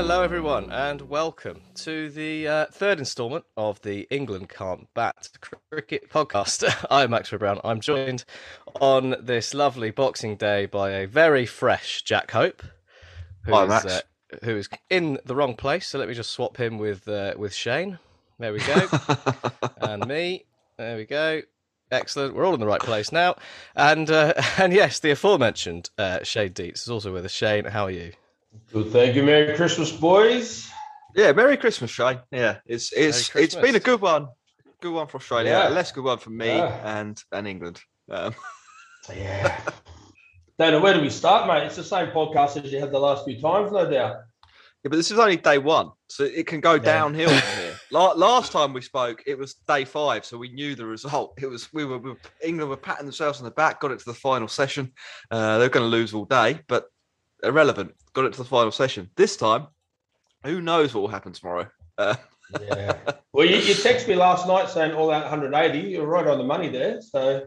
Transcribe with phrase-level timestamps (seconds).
[0.00, 5.28] Hello, everyone, and welcome to the uh, third instalment of the England Can't Bat
[5.72, 6.86] Cricket Podcast.
[6.90, 7.60] I'm Max Brown.
[7.64, 8.24] I'm joined
[8.80, 12.62] on this lovely Boxing Day by a very fresh Jack Hope,
[13.42, 13.86] who Hi, is, Max.
[13.86, 14.00] uh,
[14.44, 15.88] who is in the wrong place.
[15.88, 17.98] So let me just swap him with uh, with Shane.
[18.38, 18.86] There we go,
[19.80, 20.44] and me.
[20.76, 21.42] There we go.
[21.90, 22.36] Excellent.
[22.36, 23.34] We're all in the right place now.
[23.74, 27.32] And uh, and yes, the aforementioned uh, Shane Deitz is also with us.
[27.32, 28.12] Shane, how are you?
[28.72, 29.22] Good, thank you.
[29.22, 30.70] Merry Christmas, boys.
[31.14, 32.20] Yeah, Merry Christmas, Shane.
[32.30, 34.28] Yeah, it's it's it's been a good one,
[34.80, 35.50] good one for Australia.
[35.52, 35.68] Yeah.
[35.68, 36.98] A less good one for me Yeah.
[37.00, 37.80] and and England.
[38.10, 38.34] Um,
[39.14, 39.58] Yeah.
[40.58, 41.64] Dana, where do we start, mate?
[41.64, 44.16] It's the same podcast as you had the last few times, no doubt.
[44.84, 47.74] yeah, but this is only day one, so it can go downhill from here.
[47.90, 51.38] La- last time we spoke, it was day five, so we knew the result.
[51.40, 53.98] It was we were, we were England were patting themselves on the back, got it
[54.00, 54.92] to the final session.
[55.30, 56.84] Uh, they're going to lose all day, but
[57.42, 57.94] irrelevant.
[58.12, 59.10] Got it to the final session.
[59.16, 59.68] This time,
[60.44, 61.68] who knows what will happen tomorrow?
[61.96, 62.16] Uh,
[62.60, 62.96] Yeah.
[63.32, 65.78] well, you, you texted me last night saying all that 180.
[65.78, 67.00] You're right on the money there.
[67.02, 67.46] So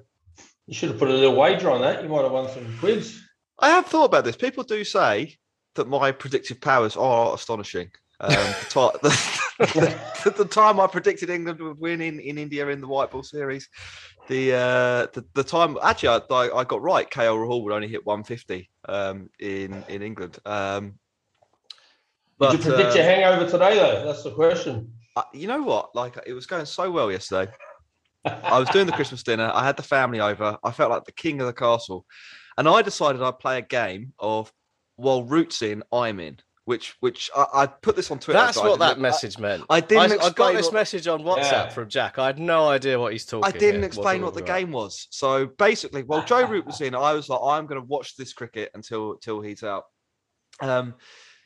[0.67, 2.03] you should have put a little wager on that.
[2.03, 3.21] You might have won some quids.
[3.59, 4.35] I have thought about this.
[4.35, 5.37] People do say
[5.75, 7.91] that my predictive powers are astonishing.
[8.19, 8.29] Um,
[8.73, 13.11] the, ti- the, time I predicted England would win in, in India in the white
[13.11, 13.67] ball series,
[14.27, 17.09] the uh, the, the time actually I, I, I got right.
[17.09, 20.39] KL Rahul would only hit 150 um, in in England.
[20.45, 20.99] Um,
[22.39, 24.05] Did you predict your uh, hangover today, though?
[24.05, 24.93] That's the question.
[25.15, 25.95] uh, you know what?
[25.95, 27.51] Like it was going so well yesterday.
[28.25, 29.51] I was doing the Christmas dinner.
[29.53, 30.57] I had the family over.
[30.63, 32.05] I felt like the king of the castle,
[32.57, 34.51] and I decided I'd play a game of
[34.95, 36.37] while Roots in, I'm in.
[36.71, 38.39] Which, which I, I put this on Twitter.
[38.39, 39.65] That's so what that message meant.
[39.69, 41.69] I didn't I, I got this what- message on WhatsApp Yeah.
[41.69, 42.17] from Jack.
[42.17, 43.39] I had no idea what he's talking.
[43.49, 43.55] About.
[43.55, 44.57] I didn't here, explain what the about.
[44.57, 45.07] game was.
[45.09, 48.31] So basically, while Joe Root was in, I was like, I'm going to watch this
[48.31, 49.83] cricket until until he's out.
[50.61, 50.93] Um,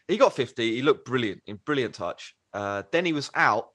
[0.08, 0.75] he got 50.
[0.75, 2.35] He looked brilliant, in brilliant touch.
[2.53, 3.69] Uh, then he was out,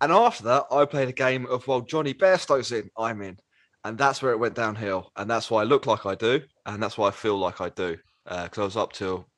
[0.00, 3.36] and after that, I played a game of while Jonny Bairstow's in, I'm in,
[3.84, 6.82] and that's where it went downhill, and that's why I look like I do, and
[6.82, 9.28] that's why I feel like I do, because I was up till,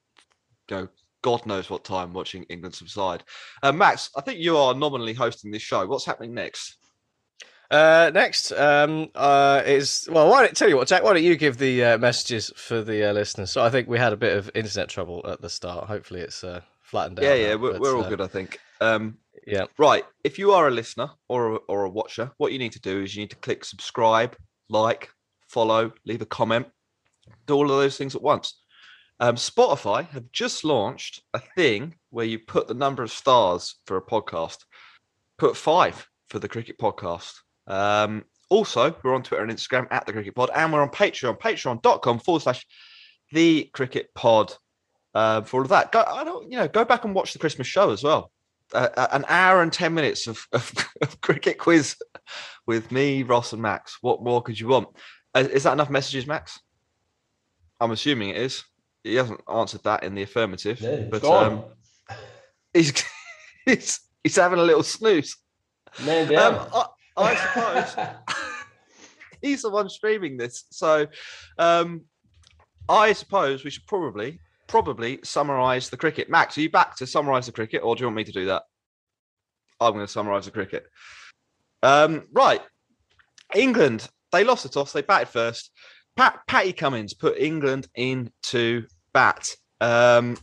[0.71, 0.89] you know.
[1.22, 3.22] God knows what time watching England subside.
[3.62, 5.87] Uh, Max, I think you are nominally hosting this show.
[5.87, 6.77] What's happening next?
[7.71, 10.28] Uh, next um, uh, is well.
[10.28, 11.03] Why don't tell you what, Jack?
[11.03, 13.50] Why don't you give the uh, messages for the uh, listeners?
[13.50, 15.87] So I think we had a bit of internet trouble at the start.
[15.87, 17.25] Hopefully, it's uh, flattened out.
[17.25, 18.59] Yeah, now, yeah, we're, but, we're all uh, good, I think.
[18.82, 19.17] Um,
[19.47, 19.64] yeah.
[19.79, 20.05] Right.
[20.23, 23.00] If you are a listener or a, or a watcher, what you need to do
[23.00, 24.37] is you need to click subscribe,
[24.69, 25.08] like,
[25.49, 26.67] follow, leave a comment,
[27.47, 28.62] do all of those things at once.
[29.23, 33.97] Um, Spotify have just launched a thing where you put the number of stars for
[33.97, 34.59] a podcast.
[35.39, 37.35] Put five for the Cricket Podcast.
[37.69, 41.39] Um, also, we're on Twitter and Instagram at the Cricket Pod, and we're on Patreon,
[41.39, 42.67] patreon.com forward slash
[43.31, 44.55] the Cricket Pod.
[45.15, 46.03] Uh, for all of that, go.
[46.05, 48.33] I don't, you know, go back and watch the Christmas show as well.
[48.75, 51.95] Uh, uh, an hour and ten minutes of, of, of cricket quiz
[52.67, 53.99] with me, Ross, and Max.
[54.01, 54.89] What more could you want?
[55.33, 56.59] Uh, is that enough messages, Max?
[57.81, 58.65] I'm assuming it is.
[59.04, 61.64] He hasn't answered that in the affirmative, Yeah, but um,
[62.72, 62.93] he's
[63.64, 65.37] he's, he's having a little snooze.
[66.04, 66.54] Man down.
[66.54, 68.16] Um, I, I suppose
[69.43, 70.64] he's the one streaming this.
[70.70, 71.06] So
[71.58, 72.02] um,
[72.88, 76.31] I suppose we should probably probably summarise the cricket.
[76.31, 78.46] Max, are you back to summarise the cricket, or do you want me to do
[78.46, 78.62] that?
[79.81, 80.87] I'm going to summarise the cricket.
[81.82, 82.60] Um, right,
[83.54, 84.08] England.
[84.31, 84.93] They lost the toss.
[84.93, 85.70] They batted first.
[86.17, 89.55] Pat, Patty Cummins put England into bat.
[89.81, 90.37] Um,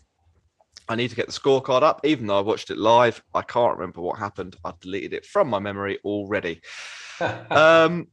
[0.87, 3.21] I need to get the scorecard up, even though I watched it live.
[3.33, 4.55] I can't remember what happened.
[4.65, 6.61] I've deleted it from my memory already.
[7.51, 8.07] um,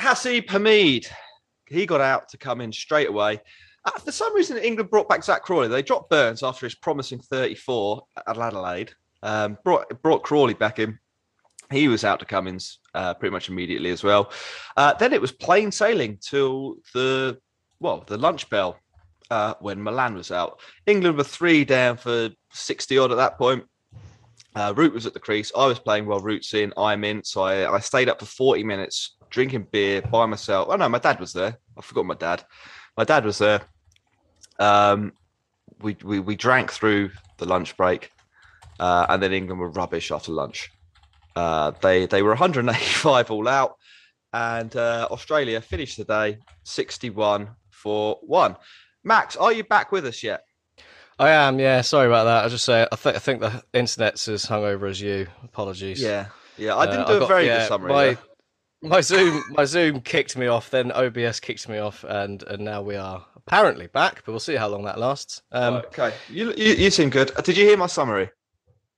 [0.00, 1.06] Hasib Hamid,
[1.68, 3.40] he got out to come in straight away.
[3.84, 5.68] Uh, for some reason, England brought back Zak Crawley.
[5.68, 8.92] They dropped Burns after his promising 34 at Adelaide.
[9.22, 10.98] Um, brought brought Crawley back in.
[11.70, 14.32] He was out to Cummins uh, pretty much immediately as well.
[14.76, 17.38] Uh, then it was plain sailing till the
[17.80, 18.78] well the lunch bell
[19.30, 20.60] uh, when Malan was out.
[20.86, 23.64] England were three down for 60 odd at that point.
[24.54, 25.50] Uh, Root was at the crease.
[25.56, 26.72] I was playing while Root's in.
[26.76, 27.24] I'm in.
[27.24, 30.68] So I, I stayed up for 40 minutes drinking beer by myself.
[30.70, 31.58] Oh, no, my dad was there.
[31.76, 32.44] I forgot my dad.
[32.96, 33.62] My dad was there.
[34.60, 35.12] Um,
[35.80, 38.10] we, we, we drank through the lunch break.
[38.78, 40.70] Uh, and then England were rubbish after lunch.
[41.36, 43.76] Uh, they they were 185 all out,
[44.32, 48.56] and uh, Australia finished the day 61 for one.
[49.02, 50.44] Max, are you back with us yet?
[51.18, 51.80] I am, yeah.
[51.82, 52.44] Sorry about that.
[52.44, 55.26] I just say I, th- I think the internet's as hungover as you.
[55.44, 56.00] Apologies.
[56.00, 56.26] Yeah,
[56.56, 56.76] yeah.
[56.76, 57.92] I didn't uh, do a got, very yeah, good summary.
[57.92, 58.18] My,
[58.82, 60.70] my Zoom, my Zoom kicked me off.
[60.70, 64.22] Then OBS kicked me off, and and now we are apparently back.
[64.24, 65.42] But we'll see how long that lasts.
[65.52, 67.30] Um, okay, you, you, you seem good.
[67.44, 68.30] Did you hear my summary?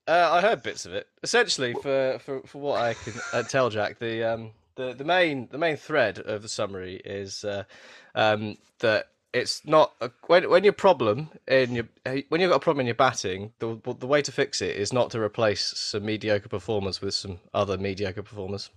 [0.08, 1.08] Uh, I heard bits of it.
[1.22, 5.48] Essentially, for, for, for what I can uh, tell, Jack, the um the, the main
[5.50, 7.64] the main thread of the summary is uh,
[8.14, 11.88] um, that it's not a, when when your problem in your
[12.28, 14.92] when you've got a problem in your batting, the the way to fix it is
[14.92, 18.70] not to replace some mediocre performers with some other mediocre performers.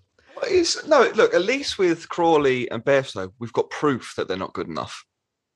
[0.44, 1.34] It's, no, look.
[1.34, 5.06] At least with Crawley and Bairstow, we've got proof that they're not good enough.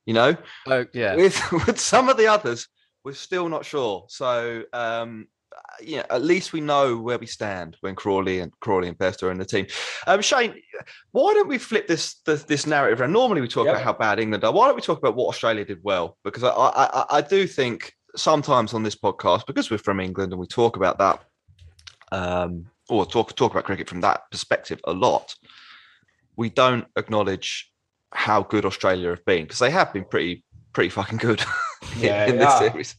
[0.06, 0.38] You know.
[0.68, 1.16] Oh yeah.
[1.16, 2.68] With with some of the others,
[3.04, 4.06] we're still not sure.
[4.10, 5.28] So um,
[5.82, 9.32] yeah, at least we know where we stand when Crawley and Crawley and Best are
[9.32, 9.68] in the team.
[10.08, 10.56] Um, Shane,
[11.12, 13.14] why don't we flip this this, this narrative around?
[13.14, 13.76] Normally we talk yep.
[13.76, 14.52] about how bad England are.
[14.52, 16.18] Why don't we talk about what Australia did well?
[16.24, 20.40] Because I, I I do think sometimes on this podcast, because we're from England and
[20.40, 21.24] we talk about that,
[22.12, 25.36] um, or talk talk about cricket from that perspective a lot,
[26.36, 27.72] we don't acknowledge
[28.12, 31.42] how good Australia have been because they have been pretty pretty fucking good
[31.96, 32.60] in, yeah, in this yeah.
[32.60, 32.96] series.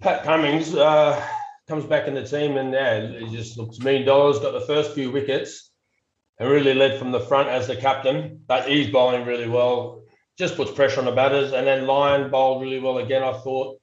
[0.00, 0.74] Pat Cummins.
[0.74, 1.22] Uh
[1.68, 4.38] comes back in the team and yeah, he just looks million dollars.
[4.38, 5.70] Got the first few wickets
[6.38, 8.42] and really led from the front as the captain.
[8.46, 10.02] But he's bowling really well.
[10.38, 11.52] Just puts pressure on the batters.
[11.52, 13.22] And then Lyon bowled really well again.
[13.22, 13.80] I thought.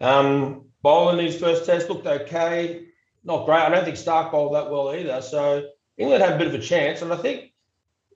[0.00, 2.86] Um, bowling his first test looked okay.
[3.24, 3.60] Not great.
[3.60, 5.20] I don't think Starc bowled that well either.
[5.22, 7.02] So England had a bit of a chance.
[7.02, 7.52] And I think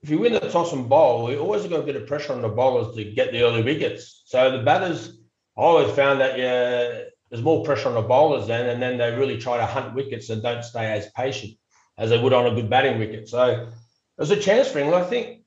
[0.01, 2.41] if you win the toss and bowl, you always got a bit of pressure on
[2.41, 4.23] the bowlers to get the early wickets.
[4.25, 5.17] So the batters,
[5.57, 9.11] I always found that yeah, there's more pressure on the bowlers then, and then they
[9.15, 11.53] really try to hunt wickets and don't stay as patient
[11.97, 13.27] as they would on a good batting wicket.
[13.27, 13.69] So
[14.17, 15.03] there's a chance for England.
[15.03, 15.41] I think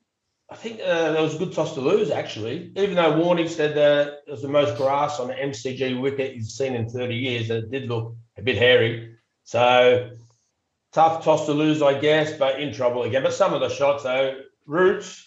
[0.49, 3.75] I think uh, there was a good toss to lose actually, even though Warney said
[3.77, 7.49] that it was the most grass on an MCG wicket he's seen in 30 years.
[7.49, 9.15] and It did look a bit hairy.
[9.45, 10.09] So
[10.91, 13.23] tough toss to lose, I guess, but in trouble again.
[13.23, 15.25] But some of the shots though, Roots,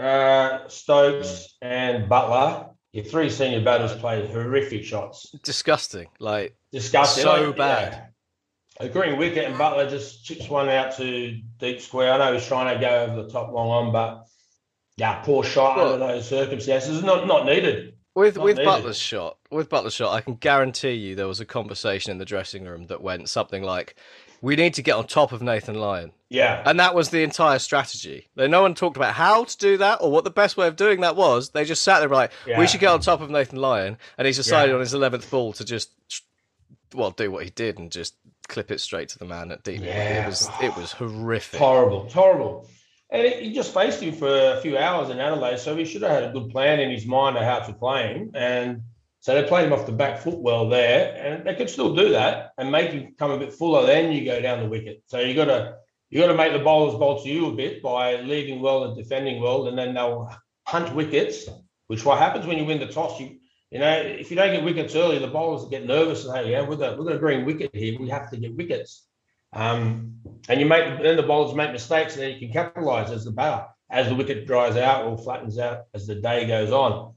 [0.00, 5.30] uh, Stokes, and Buttler your three senior batters played horrific shots.
[5.42, 6.08] Disgusting.
[6.18, 7.24] Like disgusting.
[7.24, 7.92] So like, bad.
[7.92, 8.86] Yeah.
[8.86, 12.14] A green wicket and Buttler just chips one out to deep square.
[12.14, 14.24] I know he's trying to go over the top long on, but
[14.96, 17.02] yeah, poor shot well, under those circumstances.
[17.02, 17.94] Not not needed.
[18.14, 18.70] With not with needed.
[18.70, 22.24] Buttler's shot, with Buttler's shot, I can guarantee you there was a conversation in the
[22.24, 23.94] dressing room that went something like,
[24.40, 26.62] "We need to get on top of Nathan Lyon." Yeah.
[26.66, 28.28] And that was the entire strategy.
[28.36, 31.00] No one talked about how to do that or what the best way of doing
[31.00, 31.50] that was.
[31.50, 32.58] They just sat there like, yeah.
[32.58, 33.96] we should get on top of Nathan Lyon.
[34.18, 34.74] And he's decided yeah.
[34.74, 35.90] on his 11th ball to just,
[36.94, 38.16] well, do what he did and just
[38.48, 39.82] clip it straight to the man at deep.
[39.82, 40.24] Yeah.
[40.24, 41.60] It was, it was horrific.
[41.60, 42.68] Horrible, horrible.
[43.10, 45.60] And he just faced him for a few hours in Adelaide.
[45.60, 48.14] So he should have had a good plan in his mind of how to play
[48.14, 48.32] him.
[48.34, 48.82] And
[49.26, 51.16] so they played him off the back foot well there.
[51.16, 53.84] And they could still do that and make him come a bit fuller.
[53.84, 55.02] Then you go down the wicket.
[55.08, 55.78] So you got to,
[56.10, 58.96] you got to make the bowlers bowl to you a bit by leading well and
[58.96, 60.32] defending well, and then they'll
[60.64, 61.48] hunt wickets.
[61.88, 63.18] Which what happens when you win the toss?
[63.18, 63.38] You
[63.72, 66.62] you know if you don't get wickets early, the bowlers get nervous and say, yeah,
[66.62, 67.98] we've got we've got a green wicket here.
[67.98, 69.08] We have to get wickets.
[69.52, 73.24] Um, and you make then the bowlers make mistakes, and then you can capitalise as
[73.24, 77.15] the batter as the wicket dries out or flattens out as the day goes on.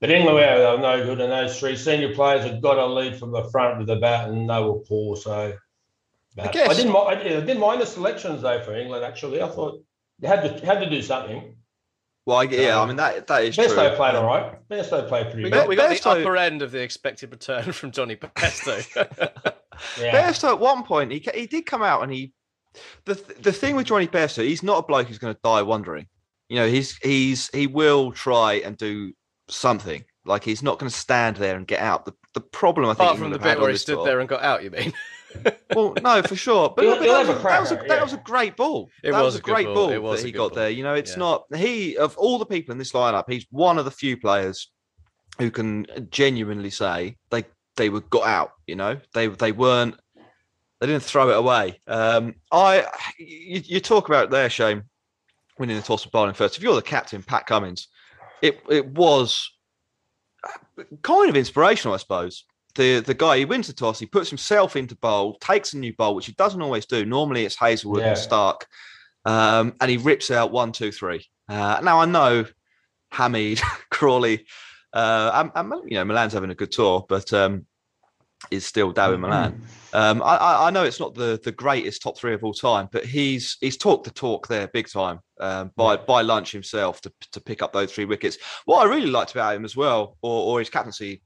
[0.00, 2.86] But England were they were no good, and those three senior players have got to
[2.86, 5.16] lead from the front with the bat, and they were poor.
[5.16, 5.52] So
[6.38, 6.96] I guess- I didn't.
[6.96, 9.04] I didn't mind the selections though for England.
[9.04, 9.82] Actually, I thought
[10.18, 11.56] they had to had to do something.
[12.26, 13.90] Well, I, yeah, I Um, mean that that is Best true.
[13.96, 14.68] played all right.
[14.68, 15.60] Best they played pretty We well.
[15.60, 19.54] got, we got the Bairstow- upper end of the expected return from Jonny Bairstow.
[19.98, 20.12] Yeah.
[20.30, 22.34] Bairstow at one point he he did come out and he
[23.06, 26.06] the the thing with Jonny Bairstow he's not a bloke who's going to die wondering.
[26.50, 29.14] You know he's he's he will try and do
[29.50, 30.04] something.
[30.24, 32.04] Like he's not going to stand there and get out.
[32.04, 34.20] The the problem I think Apart from England the bit where he stood tour- there
[34.20, 34.92] and got out, you mean?
[35.76, 36.72] Well, no, for sure.
[36.74, 38.02] But, He'll- but he'll that, was, a that was a that yeah.
[38.02, 38.90] was a great ball.
[39.04, 39.74] It that was was, a a great ball.
[39.74, 40.56] ball, It was that he got ball.
[40.56, 40.70] there.
[40.70, 41.18] You know, it's Yeah.
[41.18, 44.72] not he of all the people in this lineup, he's one of the few players
[45.38, 47.44] who can genuinely say they
[47.76, 48.54] they were got out.
[48.66, 49.94] You know, they they weren't
[50.80, 51.78] they didn't throw it away.
[51.86, 54.82] Um, I you, you talk about there, Shane,
[55.60, 56.56] winning the toss and bowling first.
[56.56, 57.86] If you're the captain, Pat Cummins,
[58.42, 59.50] it it was
[61.02, 62.44] kind of inspirational, I suppose.
[62.76, 65.92] The the guy he wins the toss, he puts himself into bowl, takes a new
[65.94, 67.04] bowl, which he doesn't always do.
[67.04, 68.08] Normally it's Hazlewood Yeah.
[68.08, 68.60] and Starc,
[69.24, 71.26] um, and he rips out one, two, three.
[71.48, 72.44] Uh, now I know
[73.10, 74.46] Hamid, Crawley,
[74.92, 77.66] uh, and, and, you know Malan's having a good tour, but um,
[78.50, 79.62] is still down in Milan.
[79.92, 83.04] Um, I, I- know it's not the, the greatest top three of all time, but
[83.04, 87.40] he's he's talked the talk there big time um, by by lunch himself to, to
[87.40, 88.38] pick up those three wickets.
[88.64, 91.22] What I really liked about him as well, or, or his captaincy,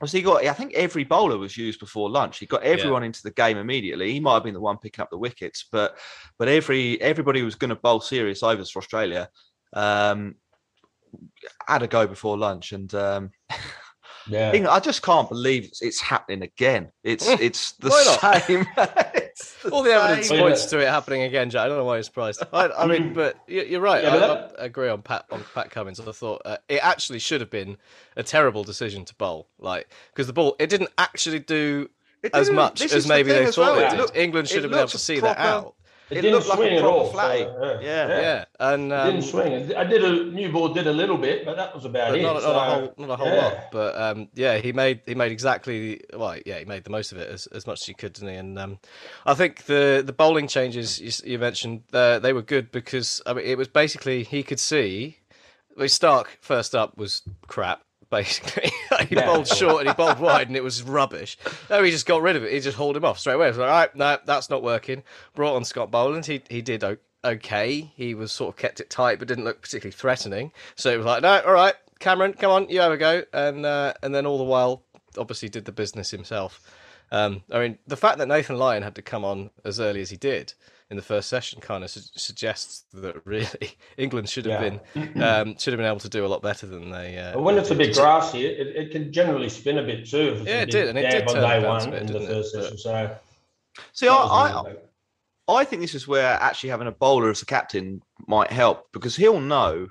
[0.00, 2.38] was he got I think every bowler was used before lunch.
[2.38, 4.12] He got everyone into the game immediately.
[4.12, 5.96] He might have been the one picking up the wickets, but
[6.38, 9.28] but every everybody was going to bowl serious overs for Australia
[9.72, 10.34] um,
[11.66, 13.30] had a go before lunch, and um,
[14.28, 14.52] Yeah.
[14.52, 16.90] England- I just can't believe it's, it's happening again.
[17.04, 17.40] It's Mm.
[17.40, 18.66] it's the same.
[19.38, 20.40] It's the All the evidence same.
[20.40, 21.66] points to it happening again, Jack.
[21.66, 22.42] I don't know why you're surprised.
[22.54, 24.02] I, I mean, but you- you're right.
[24.02, 26.00] Yeah, I, but I agree on Pat on Pat Cummins.
[26.00, 27.76] I thought uh, it actually should have been
[28.16, 31.90] a terrible decision to bowl, like because the ball it didn't actually do
[32.22, 33.78] It as much as is the maybe they as thought well.
[33.80, 33.98] it It did.
[33.98, 35.74] looked- England should have been able to a see that out.
[36.08, 37.10] It, It didn't looked like a swing at proper all.
[37.10, 37.42] flatty.
[37.44, 38.08] so, Yeah.
[38.20, 39.74] Yeah, and It um, didn't swing.
[39.74, 42.22] I did a new ball did a little bit, but that was about it.
[42.22, 43.42] not, not a whole, not a whole yeah.
[43.42, 43.72] lot.
[43.72, 46.36] But um, yeah, he made he made exactly well.
[46.46, 48.36] Yeah, he made the most of it as, as much as he could, didn't he?
[48.36, 48.78] And um,
[49.24, 53.32] I think the the bowling changes you, you mentioned uh, they were good because I
[53.32, 55.18] mean it was basically he could see.
[55.76, 57.82] Well, Starc first up was crap.
[58.10, 58.70] Basically,
[59.10, 59.26] he Yeah.
[59.26, 61.38] bowled short and he bowled wide, and it was rubbish.
[61.70, 62.52] No, he just got rid of it.
[62.52, 63.46] He just hauled him off straight away.
[63.46, 65.02] It was like, all right, no, that's not working.
[65.34, 66.26] Brought on Scott Boland.
[66.26, 66.84] He he did
[67.24, 67.92] okay.
[67.96, 70.52] He was sort of kept it tight, but didn't look particularly threatening.
[70.74, 73.24] So it was like, no, all right, Cameron, come on, you have a go.
[73.32, 74.82] And uh, and then all the while,
[75.18, 76.60] obviously, did the business himself.
[77.12, 80.10] Um, I mean, the fact that Nathan Lyon had to come on as early as
[80.10, 80.54] he did
[80.90, 83.48] in the first session kind of su- suggests that really
[83.96, 84.78] England should have Yeah.
[84.94, 87.18] been um, should have been able to do a lot better than they.
[87.18, 90.36] Uh, But when it's a bit grassy, it, it can generally spin a bit too.
[90.40, 92.06] If Yeah, it did, and it did dab turn day bounce a one bit, in
[92.06, 92.34] the didn't it?
[92.34, 92.78] first But- session.
[92.78, 93.18] So
[93.92, 97.30] See, that I, was I, a- I think this is where actually having a bowler
[97.30, 99.88] as a captain might help because he'll know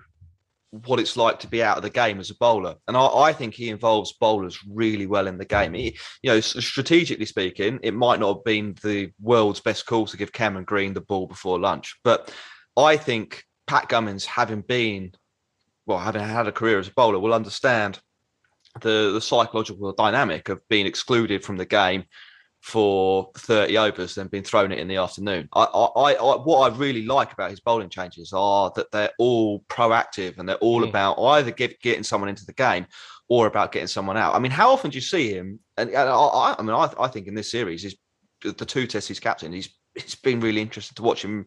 [0.85, 3.33] what it's like to be out of the game as a bowler, and I, I
[3.33, 5.73] think he involves bowlers really well in the game.
[5.73, 10.17] He, you know, strategically speaking, it might not have been the world's best call to
[10.17, 12.33] give Cameron Green the ball before lunch, but
[12.77, 15.13] I think Pat Cummins, having been,
[15.85, 17.99] well, having had a career as a bowler, will understand
[18.81, 22.03] the the psychological dynamic of being excluded from the game
[22.65, 25.47] for 30 overs then being thrown it in the afternoon.
[25.53, 29.63] I, I, I, what I really like about his bowling changes are that they're all
[29.69, 30.89] proactive and they're all Mm.
[30.89, 32.87] about either get, getting someone into the game
[33.29, 34.33] or about getting someone out.
[34.33, 35.59] I mean, how often do you see him?
[35.77, 37.97] And, and I, I, mean, I, I think in this series, he's
[38.41, 39.53] the two tests he's captain.
[39.53, 41.45] He's it's been really interesting to watch him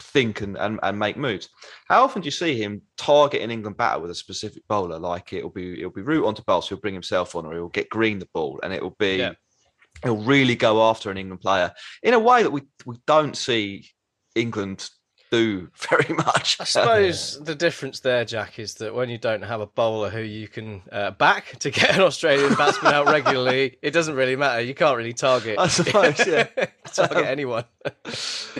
[0.00, 1.48] think and, and, and make moves.
[1.86, 4.98] How often do you see him target an England batter with a specific bowler?
[4.98, 7.68] Like it'll be it'll be root onto bowl, so he'll bring himself on, or he'll
[7.68, 9.34] get Green the ball, and it'll be Yeah.
[10.02, 13.88] He'll really go after an England player in a way that we we don't see
[14.34, 14.88] England
[15.30, 16.56] do very much.
[16.60, 20.20] I suppose the difference there, Jack, is that when you don't have a bowler who
[20.20, 24.60] you can uh, back to get an Australian batsman out regularly, it doesn't really matter.
[24.60, 25.58] You can't really target.
[25.58, 26.46] I suppose, yeah.
[26.92, 27.64] target anyone.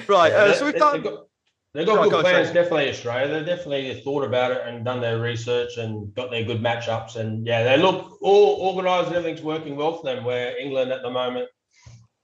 [0.07, 0.33] right.
[0.33, 1.03] Yeah, uh, so we've done.
[1.03, 1.27] They've got,
[1.79, 3.29] they've got Go good go on, plans, definitely Australia.
[3.29, 7.17] They definitely thought about it and done their research and got their good matchups.
[7.17, 10.25] And yeah, they look all organised and everything's working well for them.
[10.25, 11.49] Where England at the moment,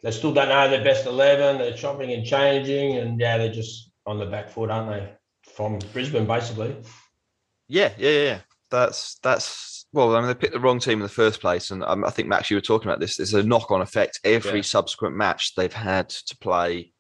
[0.02, 1.58] they still don't know their best eleven.
[1.58, 5.12] They're chopping and changing, and yeah, they're just on the back foot, aren't they?
[5.52, 6.76] From Brisbane, basically.
[7.68, 8.38] Yeah, yeah, yeah.
[8.70, 10.16] That's that's well.
[10.16, 12.28] I mean, they picked the wrong team in the first place, and um, I think
[12.28, 13.16] Max, you were talking about this.
[13.16, 14.20] There's a knock-on effect.
[14.24, 14.62] Every Yeah.
[14.62, 16.93] subsequent match, they've had to play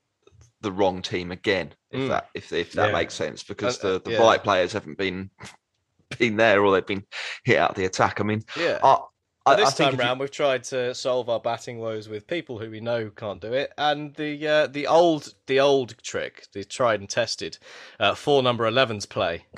[0.64, 1.72] the wrong team again.
[1.92, 2.08] If Mm.
[2.08, 2.92] that if if that Yeah.
[2.92, 4.22] makes sense, because Uh, the the yeah.
[4.22, 5.30] right players haven't been
[6.18, 7.06] been there or they've been
[7.44, 8.20] hit out the attack.
[8.20, 8.78] I mean, Yeah.
[8.82, 8.98] I,
[9.46, 12.26] I, this I time if you- round, we've tried to solve our batting woes with
[12.26, 16.46] people who we know can't do it, and the uh, the old the old trick,
[16.52, 17.58] the tried and tested,
[18.00, 19.44] uh, four number 11s play.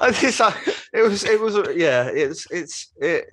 [0.00, 0.34] I think
[0.92, 3.26] it was it was a- yeah it's it's it,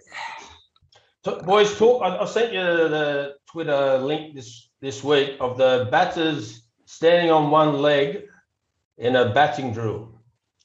[1.23, 2.01] So, boys, talk.
[2.03, 7.51] I, I sent you the Twitter link this this week of the batters standing on
[7.51, 8.23] one leg
[8.97, 10.19] in a batting drill.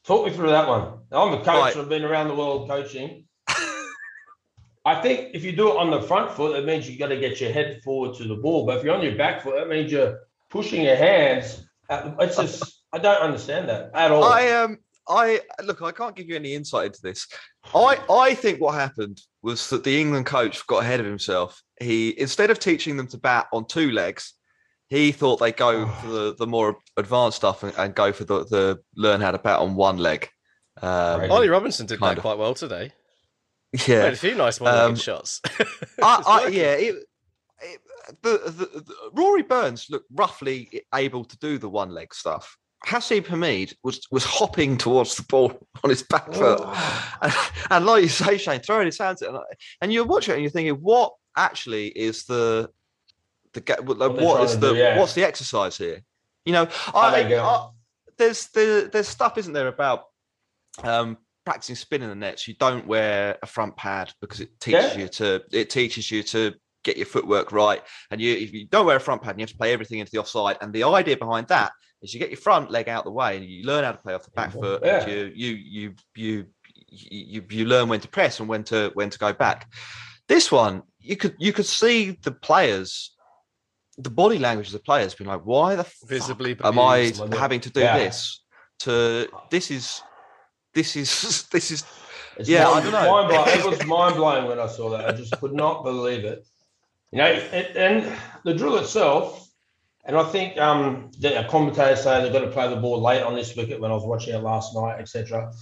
[0.05, 1.01] Talk me through that one.
[1.13, 1.47] I'm a coach.
[1.47, 1.77] Right.
[1.77, 3.25] I've been around the world coaching.
[4.85, 7.17] I think if you do it on the front foot, it means you've got to
[7.17, 8.67] get your head forward to the ball.
[8.67, 11.65] But if you're on your back foot, that means you're pushing your hands.
[11.91, 14.25] At, it's just I don't understand that at all.
[14.25, 17.27] I um I look I can't give you any insight into this.
[17.75, 21.63] I I think what happened was that the England coach got ahead of himself.
[21.81, 24.35] He instead of teaching them to bat on two legs,
[24.89, 28.45] he thought they go for the, the more advanced stuff and, and go for the,
[28.47, 30.29] the learn how to bat on one leg.
[30.83, 32.23] Um, Ollie Robinson did that of.
[32.23, 32.93] quite well today.
[33.87, 35.41] Yeah, Made a few nice one-legged Um, shots.
[36.03, 36.95] I, I, yeah, it,
[37.63, 37.81] it,
[38.23, 42.57] the, the, the Rory Burns looked roughly able to do the one leg stuff.
[42.87, 45.52] Hasib Hamid was was hopping towards the ball
[45.85, 46.61] on his back foot,
[47.21, 47.33] and,
[47.71, 49.45] and like you say, Shane, throwing his hands, at it, and,
[49.83, 52.71] and you're watching it and you're thinking, what actually is the
[53.55, 54.99] the ga- what, what is the do, yeah.
[54.99, 56.00] what's the exercise here?
[56.45, 57.23] You know, I.
[57.35, 57.69] I-
[58.19, 60.05] there's the there's stuff, isn't there, about
[60.83, 62.49] um, practicing spinning the nets.
[62.49, 64.99] You don't wear a front pad because it teaches Yeah.
[65.02, 67.83] you to it teaches you to get your footwork right.
[68.11, 70.12] And you if you don't wear a front pad, you have to play everything into
[70.12, 70.57] the offside.
[70.61, 71.73] And the idea behind that
[72.03, 74.15] is you get your front leg out the way and you learn how to play
[74.15, 74.61] off the back mm-hmm.
[74.61, 74.83] foot.
[74.85, 75.03] Yeah.
[75.03, 76.47] And you you you you
[76.91, 79.71] you you learn when to press and when to when to go back.
[80.29, 83.12] This one, you could you could see the players.
[83.99, 87.71] The body language of the players being like, "Why the Visibly am I having to
[87.71, 87.97] do Yeah.
[87.97, 88.43] this?
[88.81, 90.03] To this is
[90.75, 91.85] this is this is
[92.37, 93.11] It's yeah, I don't know.
[93.11, 93.59] Mind blowing.
[93.59, 95.09] It was mind blowing when I saw that.
[95.09, 96.47] I just could not believe it.
[97.11, 98.12] You know, it, and
[98.45, 99.46] the drill itself,
[100.07, 103.35] and I think um, the commentators say they've got to play the ball late on
[103.35, 105.52] this wicket when I was watching it last night, etc.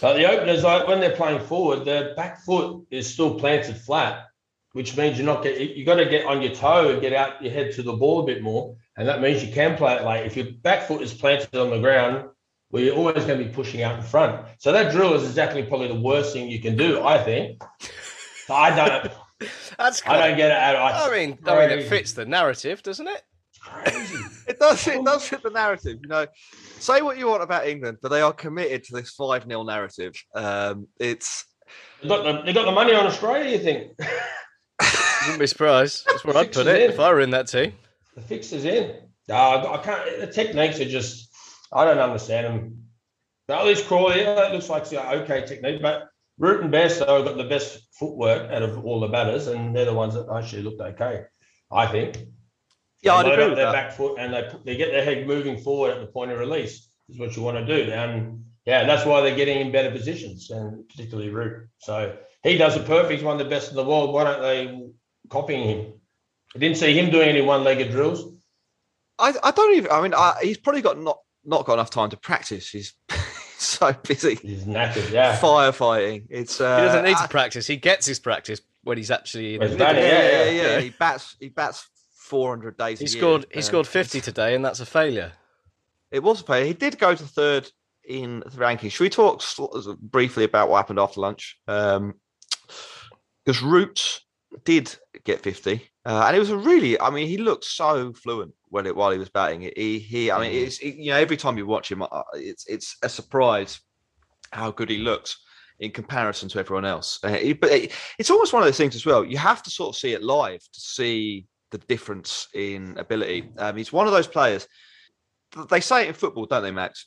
[0.00, 4.26] But the openers, like when they're playing forward, their back foot is still planted flat,
[4.72, 7.42] which means you're not get you got to get on your toe and get out
[7.42, 10.04] your head to the ball a bit more, and that means you can play it
[10.04, 10.24] late.
[10.24, 12.30] If your back foot is planted on the ground,
[12.70, 14.46] well, you're always going to be pushing out in front.
[14.58, 17.62] So that drill is exactly probably the worst thing you can do, I think.
[18.46, 19.12] So I don't,
[19.78, 21.10] That's I don't get it at all.
[21.10, 23.22] I mean, I mean, it fits the narrative, doesn't it?
[24.46, 25.98] it does it does fit the narrative.
[26.02, 26.26] You know,
[26.78, 30.14] say what you want about England, but they are committed to this five 0 narrative.
[30.34, 31.44] Um, it's
[32.02, 33.50] They got the, they got the money on Australia.
[33.50, 33.92] You think
[35.22, 36.06] Wouldn't be surprised.
[36.06, 36.90] That's where I'd put it it in.
[36.92, 37.72] if I were in that team.
[38.14, 38.94] the fix is in?
[39.28, 40.20] No, I, I can't.
[40.20, 41.28] The techniques are just.
[41.72, 42.84] I don't understand them.
[43.48, 47.24] Now, at least Crawley, that looks like an okay technique, but Root and Bairstow have
[47.24, 50.62] got the best footwork out of all the batters, and they're the ones that actually
[50.62, 51.24] looked okay.
[51.70, 52.18] I think.
[53.02, 53.72] Yeah, I'd They load agree up with their that.
[53.72, 56.88] back foot and they they get their head moving forward at the point of release.
[57.08, 60.50] Is what you want to do, and yeah, that's why they're getting in better positions,
[60.50, 61.68] and particularly Root.
[61.78, 63.12] So he does it perfect.
[63.14, 64.12] He's one of the best in the world.
[64.12, 64.88] Why don't they
[65.30, 65.92] copying him?
[66.54, 68.34] I didn't see him doing any one-legged drills.
[69.18, 69.90] I, I don't even.
[69.90, 72.68] I mean, I, he's probably got not not got enough time to practice.
[72.68, 72.92] He's
[73.58, 75.10] so busy He's knackered.
[75.10, 75.38] Yeah.
[75.38, 76.26] firefighting.
[76.28, 77.66] It's uh, He doesn't need I- to practice.
[77.66, 80.50] He gets his practice when he's actually in When the he's batting, yeah, yeah, yeah,
[80.50, 80.80] yeah, yeah.
[80.80, 81.36] He bats.
[81.40, 81.88] He bats
[82.28, 82.98] four hundred days.
[82.98, 83.18] He a year.
[83.20, 83.46] scored.
[83.50, 85.32] He Um, scored fifty today, and that's a failure.
[86.10, 86.66] It was a play.
[86.66, 87.70] He did go to third
[88.08, 88.92] in the rankings.
[88.92, 89.42] Should we talk
[90.00, 91.58] briefly about what happened after lunch?
[91.66, 92.14] Um,
[93.44, 94.20] because Root
[94.64, 98.52] did get 50, uh, and it was a really, I mean, he looked so fluent
[98.68, 99.62] when it, while he was batting.
[99.76, 102.66] He, he, I mean, it's it, you know, every time you watch him, uh, it's
[102.66, 103.80] it's a surprise
[104.52, 105.38] how good he looks
[105.80, 107.20] in comparison to everyone else.
[107.22, 109.24] Uh, but it, it's almost one of those things as well.
[109.24, 113.50] You have to sort of see it live to see the difference in ability.
[113.58, 114.66] Um, he's one of those players.
[115.70, 117.06] They say it in football, don't they, Max?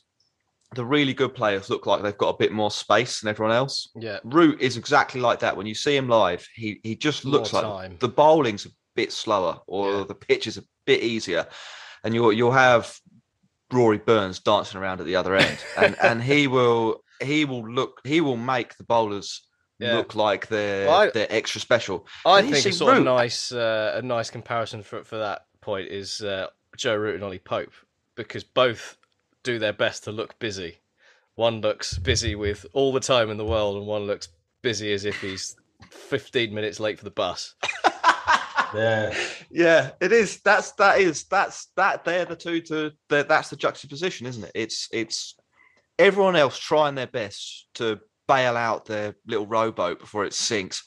[0.74, 3.90] The really good players look like they've got a bit more space than everyone else.
[3.94, 4.20] Yeah.
[4.24, 5.56] Root is exactly like that.
[5.56, 7.96] When you see him live, he he just More looks like time.
[8.00, 10.04] the bowling's a bit slower or Yeah.
[10.04, 11.46] the pitch is a bit easier,
[12.04, 12.96] and you'll you'll have
[13.70, 18.00] Rory Burns dancing around at the other end, and and he will he will look
[18.04, 19.46] he will make the bowlers
[19.82, 19.96] Yeah.
[19.96, 22.06] look like they're Well, I- they're extra special.
[22.24, 25.46] I And think see a sort of nice, uh, a nice comparison for for that
[25.60, 27.72] point is uh, Joe Root and Ollie Pope
[28.16, 28.96] because both
[29.42, 30.78] do their best to look busy.
[31.34, 34.28] One looks busy with all the time in the world, and one looks
[34.62, 35.56] busy as if he's
[35.90, 37.54] fifteen minutes late for the bus.
[38.74, 39.14] Yeah.
[39.50, 40.40] Yeah, it is.
[40.40, 42.04] That's that is that's that.
[42.04, 42.92] They're the two to.
[43.10, 44.52] they're- That's the juxtaposition, isn't it?
[44.54, 45.34] It's it's
[45.98, 48.00] everyone else trying their best to
[48.32, 50.84] bail out their little rowboat before it sinks,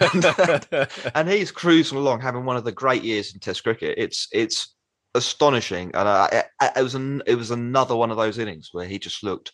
[0.00, 0.66] and,
[1.14, 3.94] and he's cruising along, having one of the great years in Test cricket.
[3.98, 4.74] It's it's
[5.14, 8.86] astonishing, and I, I, it was an, it was another one of those innings where
[8.86, 9.52] he just looked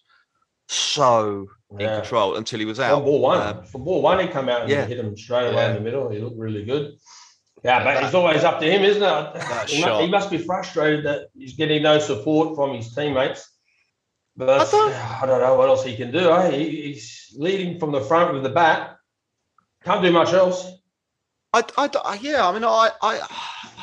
[0.68, 1.46] so
[1.78, 2.94] in control until he was out.
[2.96, 4.86] From ball one, Um, from ball one, he come out and yeah.
[4.86, 5.70] hit him straight away Yeah.
[5.70, 6.08] in the middle.
[6.10, 6.94] He looked really good.
[7.64, 9.68] Yeah, but it's always up to him, isn't it?
[9.68, 10.02] He, mu- shot.
[10.02, 13.48] he must be frustrated that he's getting no support from his teammates.
[14.36, 16.30] But I don't, know what else he can do.
[16.30, 16.50] Eh?
[16.52, 18.96] He, he's leading from the front with the bat.
[19.84, 20.70] Can't do much else.
[21.52, 23.18] I, I, I- yeah, I mean, I, I,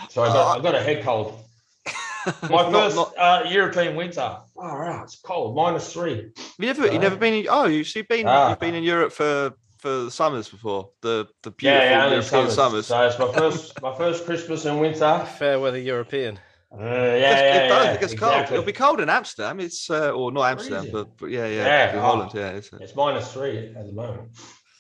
[0.10, 1.40] So I got, I got a head cold.
[2.44, 4.38] My Not- first not- uh, European winter.
[4.56, 5.04] Far out.
[5.06, 5.56] It's cold.
[5.56, 6.32] Minus three.
[6.58, 7.34] you never, you never been.
[7.34, 8.50] In, oh, you see, been Ah.
[8.50, 12.16] you've been in Europe for for the summers before the the beautiful Yeah, yeah, only
[12.18, 12.56] European summers.
[12.56, 12.88] summers.
[12.88, 15.26] So it's my first, my first Christmas and winter.
[15.38, 16.40] Fair weather European.
[16.72, 17.86] Uh, yeah, It- yeah, it does.
[17.86, 18.32] yeah, It gets cold.
[18.34, 18.54] exactly.
[18.56, 19.60] It'll be cold in Amsterdam.
[19.60, 22.02] It's uh, or not Amsterdam, but, but yeah, yeah, Yeah, in oh.
[22.02, 22.32] Holland.
[22.34, 24.30] Yeah, it's, It's minus three at the moment.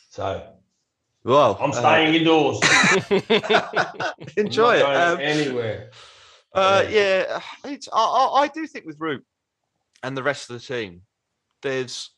[0.09, 0.53] So
[1.23, 2.59] well, I'm uh, staying indoors.
[4.37, 4.85] enjoy it.
[4.85, 5.89] I'm not Um, anywhere.
[6.53, 7.87] Uh, yeah, it's.
[7.91, 9.23] I, I, I do think with Root
[10.03, 11.01] and the rest of the team,
[11.61, 12.11] there's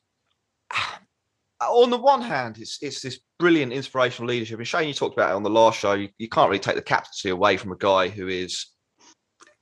[1.61, 4.57] on the one hand, it's it's this brilliant inspirational leadership.
[4.57, 5.93] And Shane, you talked about it on the last show.
[5.93, 8.67] You, you can't really take the captaincy away from a guy who is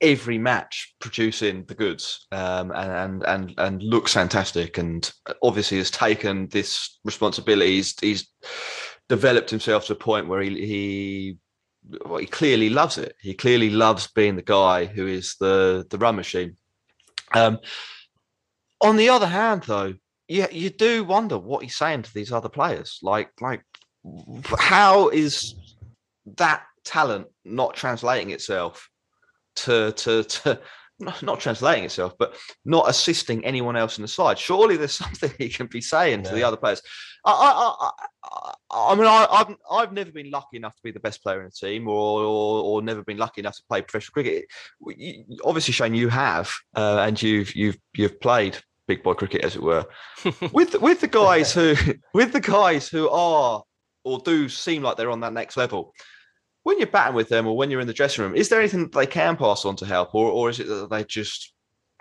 [0.01, 6.47] every match producing the goods um, and, and and looks fantastic, and obviously has taken
[6.47, 7.75] this responsibility.
[7.75, 8.27] He's, he's
[9.07, 11.38] developed himself to a point where he he
[12.05, 13.15] well, he clearly loves it.
[13.19, 16.55] He clearly loves being the guy who is the the run machine.
[17.33, 17.59] Um,
[18.81, 19.93] on the other hand, though,
[20.27, 22.99] yeah, you do wonder what he's saying to these other players.
[23.01, 23.63] Like, like,
[24.57, 25.55] how is
[26.38, 28.89] that talent not translating itself
[29.65, 30.60] to to to
[31.22, 34.38] not, translating itself, but not assisting anyone else in the side?
[34.38, 36.82] Surely there's something he can be saying to the other players.
[37.26, 40.91] I, I, I, I, I mean, I, I've I've never been lucky enough to be
[40.91, 43.82] the best player in the team, or or, or never been lucky enough to play
[43.82, 44.45] professional cricket.
[44.88, 49.56] You- Obviously, Shane, you have, uh, and you've you've you've played big boy cricket, as
[49.56, 49.86] it were,
[50.52, 51.76] with with the guys who
[52.13, 53.63] with the guys who are
[54.04, 55.93] or do seem like they're on that next level.
[56.63, 58.89] When you're batting with them, or when you're in the dressing room, is there anything
[58.89, 61.54] they can pass on to help, or or is it that they're just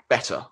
[0.08, 0.44] better?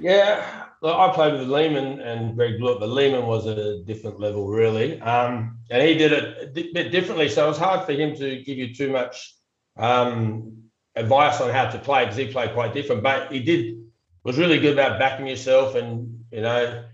[0.00, 4.48] Yeah, look, I played with Lehmann and Greg Blewett, but Lehmann was a different level,
[4.48, 5.00] really.
[5.00, 7.28] Um, and he did it a bit differently.
[7.28, 9.36] So it was hard for him to give you too much
[9.76, 10.62] um,
[10.96, 13.02] advice on how to play because he played quite different.
[13.02, 13.82] But he did
[14.24, 16.84] was really good about backing yourself and, you know,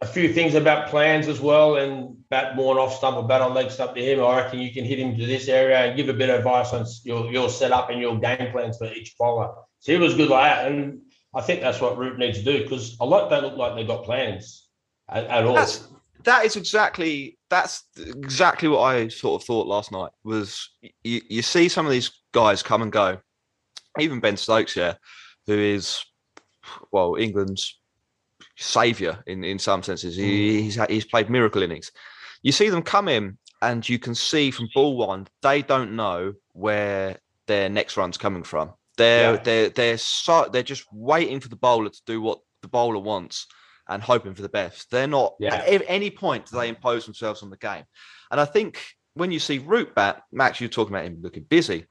[0.00, 3.52] a few things about plans as well and bat more off stump or bat on
[3.52, 4.24] leg stump to him.
[4.24, 6.72] I reckon you can hit him to this area and give a bit of advice
[6.72, 9.52] on your, your setup and your game plans for each bowler.
[9.80, 10.70] So he was good like that.
[10.70, 11.00] And
[11.34, 13.86] I think that's what Root needs to do because a lot don't look like they've
[13.86, 14.68] got plans
[15.08, 15.54] at, at all.
[15.54, 15.88] That's
[16.24, 20.10] that is exactly that's exactly what I sort of thought last night.
[20.22, 20.70] Was
[21.02, 23.18] you, you see some of these guys come and go,
[23.98, 24.94] even Ben Stokes, yeah,
[25.46, 26.04] who is
[26.92, 27.80] well England's
[28.56, 30.16] saviour in in some senses.
[30.16, 30.62] He, mm.
[30.62, 31.90] he's he's played miracle innings.
[32.42, 36.34] You see them come in, and you can see from ball one they don't know
[36.52, 38.72] where their next run's coming from.
[38.96, 39.42] They're Yeah.
[39.42, 43.46] they're they're so they're just waiting for the bowler to do what the bowler wants
[43.88, 44.90] and hoping for the best.
[44.90, 45.56] They're not Yeah.
[45.56, 47.84] at any point do they impose themselves on the game.
[48.30, 48.80] And I think
[49.14, 51.86] when you see Root bat, Max, you're talking about him looking busy.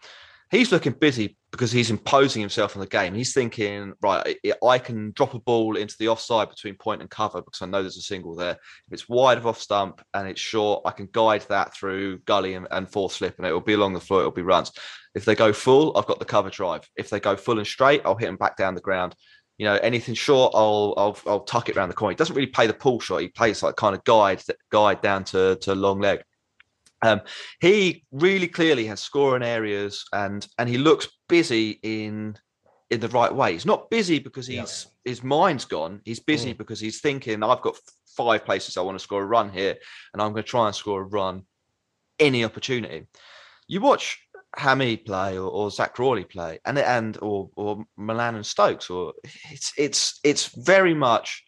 [0.52, 3.14] He's looking busy because he's imposing himself on the game.
[3.16, 7.42] He's thinking, right, I- can drop a ball into the offside between point and cover
[7.42, 8.52] because I know there's a single there.
[8.52, 12.54] If it's wide of off stump and it's short, I can guide that through gully
[12.54, 14.22] and, and fourth slip, and it will be along the floor.
[14.22, 14.72] It'll be runs.
[15.16, 16.88] If they go full, I've got the cover drive.
[16.96, 19.16] If they go full and straight, I'll hit them back down the ground.
[19.58, 22.12] You know, anything short, I'll I'll, I'll tuck it around the corner.
[22.12, 23.22] He doesn't really play the pull shot.
[23.22, 26.22] He plays like kind of guide guide down to to long leg.
[27.02, 27.22] Um,
[27.62, 32.38] he really clearly has scoring areas and and he looks busy in
[32.90, 33.54] in the right way.
[33.54, 36.02] He's not busy because he's his mind's gone.
[36.06, 37.78] He's busy because he's thinking, I've got
[38.18, 39.76] five places I want to score a run here,
[40.14, 41.44] and I'm going to try and score a run
[42.20, 43.08] any opportunity.
[43.68, 44.20] You watch
[44.56, 49.14] Hammy play or, or Zak Crawley play, and and or or Malan and Stokes, or
[49.52, 51.44] it's it's it's very much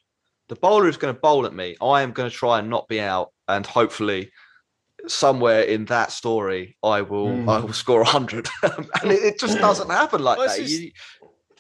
[0.50, 1.76] the bowler is going to bowl at me.
[1.82, 4.32] I am going to try and not be out, and hopefully
[5.08, 7.50] somewhere in that story I will Mm.
[7.50, 10.58] I will score hundred, and it, it just doesn't happen like Well, that.
[10.58, 10.92] just- You-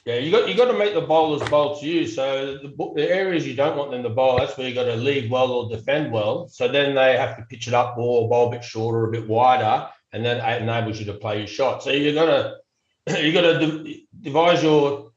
[0.05, 2.07] Yeah, you got you got to make the bowlers bowl to you.
[2.07, 4.95] So the, the areas you don't want them to bowl, that's where you got to
[4.95, 6.47] lead well or defend well.
[6.47, 9.27] So then they have to pitch it up or bowl a bit shorter, a bit
[9.27, 11.83] wider, and then it enables you to play your shot.
[11.83, 12.55] So you're gonna
[13.25, 15.11] you got to de- devise your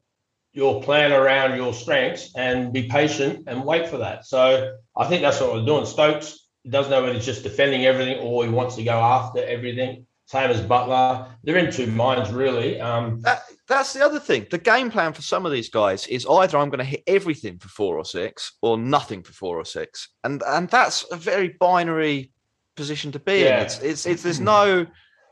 [0.52, 4.26] your plan around your strengths and be patient and wait for that.
[4.26, 5.86] So I think that's what we're doing.
[5.86, 10.06] Stokes doesn't know whether he's just defending everything or he wants to go after everything.
[10.26, 11.28] Same as Buttler.
[11.42, 12.80] They're in two minds, really.
[12.80, 14.46] Um, that, that's the other thing.
[14.50, 17.58] The game plan for some of these guys is either I'm going to hit everything
[17.58, 21.48] for four or six, or nothing for four or six, and and that's a very
[21.60, 22.32] binary
[22.74, 23.58] position to be Yeah.
[23.58, 23.64] in.
[23.64, 24.86] It's, it's it's there's no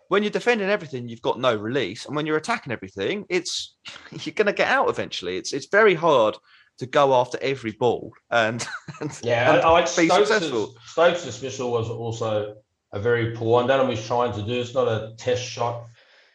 [0.09, 3.77] when you're defending everything, you've got no release, and when you're attacking everything, it's
[4.11, 5.39] you're going to get out eventually.
[5.39, 6.37] It's it's very hard
[6.83, 8.67] to go after every ball and,
[9.01, 10.75] and Yeah, and I like be Stokes' successful.
[10.85, 12.57] Stokes' dismissal was also
[12.91, 13.69] a very poor one.
[13.69, 14.61] Don't know what he's trying to do.
[14.61, 15.85] It's not a test shot,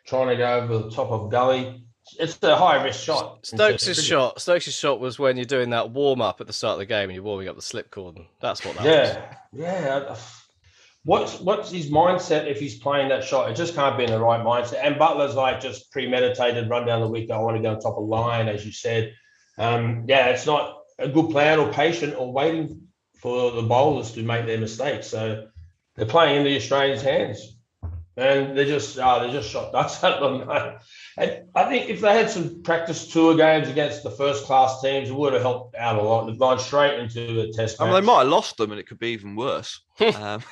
[0.05, 1.83] trying to go over the top of gully.
[2.17, 3.45] It's a high risk shot.
[3.45, 4.39] Stokes' shot.
[4.39, 7.09] Stokes' shot was when you're doing that warm up at the start of the game
[7.09, 8.27] and you're warming up the slip cordon.
[8.39, 9.17] That's what that was.
[9.53, 10.15] Yeah, yeah.
[11.03, 13.51] What's what's his mindset if he's playing that shot?
[13.51, 14.79] It just can't be in the right mindset.
[14.81, 17.31] And Buttler's like just premeditated, run down the wicket.
[17.31, 19.13] I want to go on top of Lyon, as you said.
[19.57, 22.87] Um, yeah, it's not a good plan or patient or waiting
[23.19, 25.07] for the bowlers to make their mistakes.
[25.07, 25.47] So
[25.95, 27.57] they're playing in the Australians' hands,
[28.15, 30.49] and they're just uh, they're just shot ducks at them.
[31.17, 35.09] And I think if they had some practice tour games against the first class teams,
[35.09, 36.25] it would have helped out a lot.
[36.25, 38.87] They've gone straight into a test I mean, they might have lost them, and it
[38.87, 39.81] could be even worse.
[39.99, 40.43] um,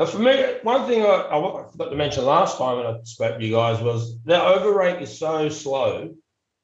[0.00, 0.32] Now, for me,
[0.62, 3.82] one thing I, I forgot to mention last time when I spoke to you guys
[3.82, 6.14] was their over rate is so slow.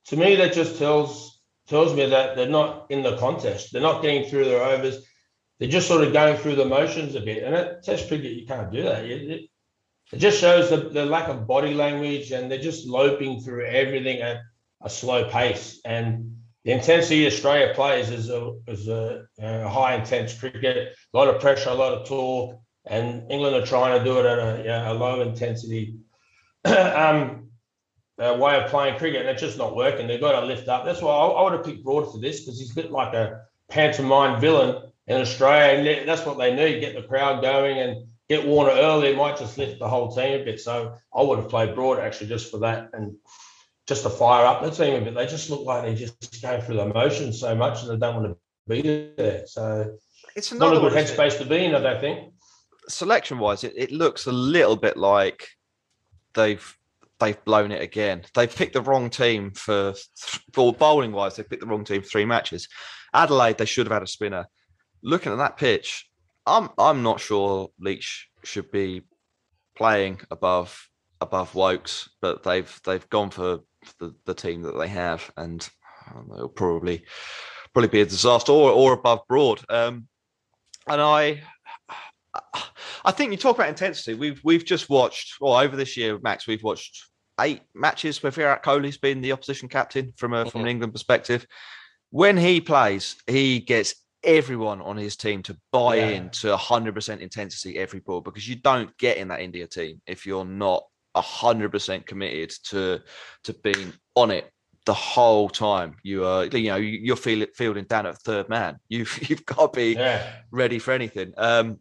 [0.07, 3.73] To me, that just tells tells me that they're not in the contest.
[3.73, 5.05] They're not getting through their overs.
[5.59, 7.43] They're just sort of going through the motions a bit.
[7.43, 9.05] And at Test cricket, you can't do that.
[9.05, 9.51] It, it-
[10.13, 14.23] it just shows the, the lack of body language, and they're just loping through everything
[14.23, 14.37] at
[14.81, 15.81] a slow pace.
[15.85, 21.27] And the intensity Australia plays is a, is a, a high intense cricket, a lot
[21.27, 24.63] of pressure, a lot of talk, and England are trying to do it at a,
[24.65, 25.97] yeah, a low intensity
[26.65, 27.49] um,
[28.19, 30.07] uh, way of playing cricket, and it's just not working.
[30.07, 30.85] They've got to lift up.
[30.85, 33.15] That's why I, I would have picked Broad for this because he's a bit like
[33.15, 38.07] a pantomime villain in Australia, and that's what they need: get the crowd going and
[38.29, 39.09] get Warner early.
[39.09, 40.61] It might just lift the whole team a bit.
[40.61, 43.17] So I would have played Broad actually just for that and
[43.87, 45.15] just to fire up the team a bit.
[45.15, 48.23] They just look like they just go through the motions so much, and they don't
[48.23, 48.37] want to
[48.69, 49.47] be there.
[49.47, 49.97] So
[50.35, 51.19] it's not a good one, isn't it?
[51.19, 51.75] headspace to be in.
[51.75, 52.33] I don't think.
[52.89, 55.49] Selection wise, it, it looks a little bit like
[56.35, 56.77] they've
[57.19, 58.25] they've blown it again.
[58.35, 59.95] They've picked the wrong team for
[60.53, 61.37] for bowling wise.
[61.37, 62.69] They picked the wrong team for three matches.
[63.15, 64.47] Adelaide, they should have had a spinner.
[65.03, 66.09] Looking at that pitch,
[66.47, 69.03] I'm I'm not sure Leach should be
[69.77, 70.89] playing above
[71.21, 73.61] above Woakes, but they've they've gone for
[73.99, 75.69] the, the team that they have, and
[76.35, 77.05] it'll probably
[77.73, 79.61] probably be a disaster or, or above Broad.
[79.69, 80.09] Um,
[80.89, 81.43] and I
[83.07, 84.15] I think you talk about intensity.
[84.15, 87.05] We've we've just watched, or over this year, Max, we've watched
[87.41, 91.47] eight matches where Virat Kohli's been the opposition captain from a from an England perspective.
[92.11, 96.09] When he plays, he gets everyone on his team to buy Yeah.
[96.09, 100.27] in to 100% intensity every ball because you don't get in that India team if
[100.27, 100.83] you're not
[101.15, 103.01] 100% committed to
[103.45, 104.51] to being on it
[104.85, 105.97] the whole time.
[106.03, 108.79] You are, you know, you- you're feel, fielding down at third man.
[108.89, 110.29] You've you've got to be Yeah.
[110.51, 111.33] ready for anything.
[111.37, 111.79] Um,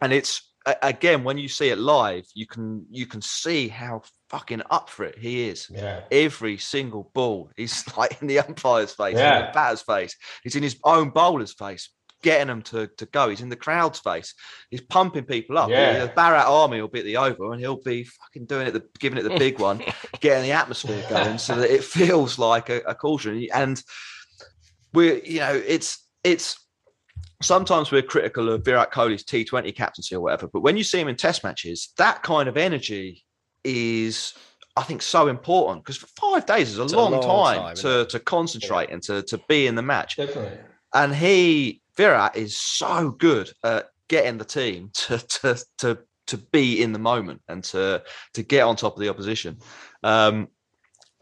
[0.00, 0.51] and it's
[0.82, 5.04] again when you see it live, you can you can see how fucking up for
[5.04, 5.68] it he is.
[5.70, 6.00] Yeah.
[6.10, 9.46] Every single ball, he's like in the umpire's face, in Yeah.
[9.46, 11.90] the batter's face, he's in his own bowler's face,
[12.22, 13.28] getting them to, to go.
[13.28, 14.34] He's in the crowd's face.
[14.70, 15.68] He's pumping people up.
[15.70, 16.06] Yeah.
[16.06, 18.84] The Bharat Army will be at the over, and he'll be fucking doing it, the,
[19.00, 19.82] giving it the big one,
[20.20, 23.46] getting the atmosphere going, so that it feels like a, a caution.
[23.52, 23.82] And
[24.94, 26.56] we're, you know, it's it's
[27.42, 31.08] sometimes we're critical of Virat Kohli's T20 captaincy or whatever, but when you see him
[31.08, 33.24] in test matches, that kind of energy
[33.64, 34.34] is,
[34.76, 37.62] I think, so important because for five days is a, It's a long, long time,
[37.62, 40.16] time, to, to concentrate and to, to be in the match.
[40.16, 40.58] Definitely.
[40.94, 46.82] And he, Virat, is so good at getting the team to to to to be
[46.82, 48.02] in the moment and to
[48.34, 49.58] to get on top of the opposition.
[50.02, 50.48] Um,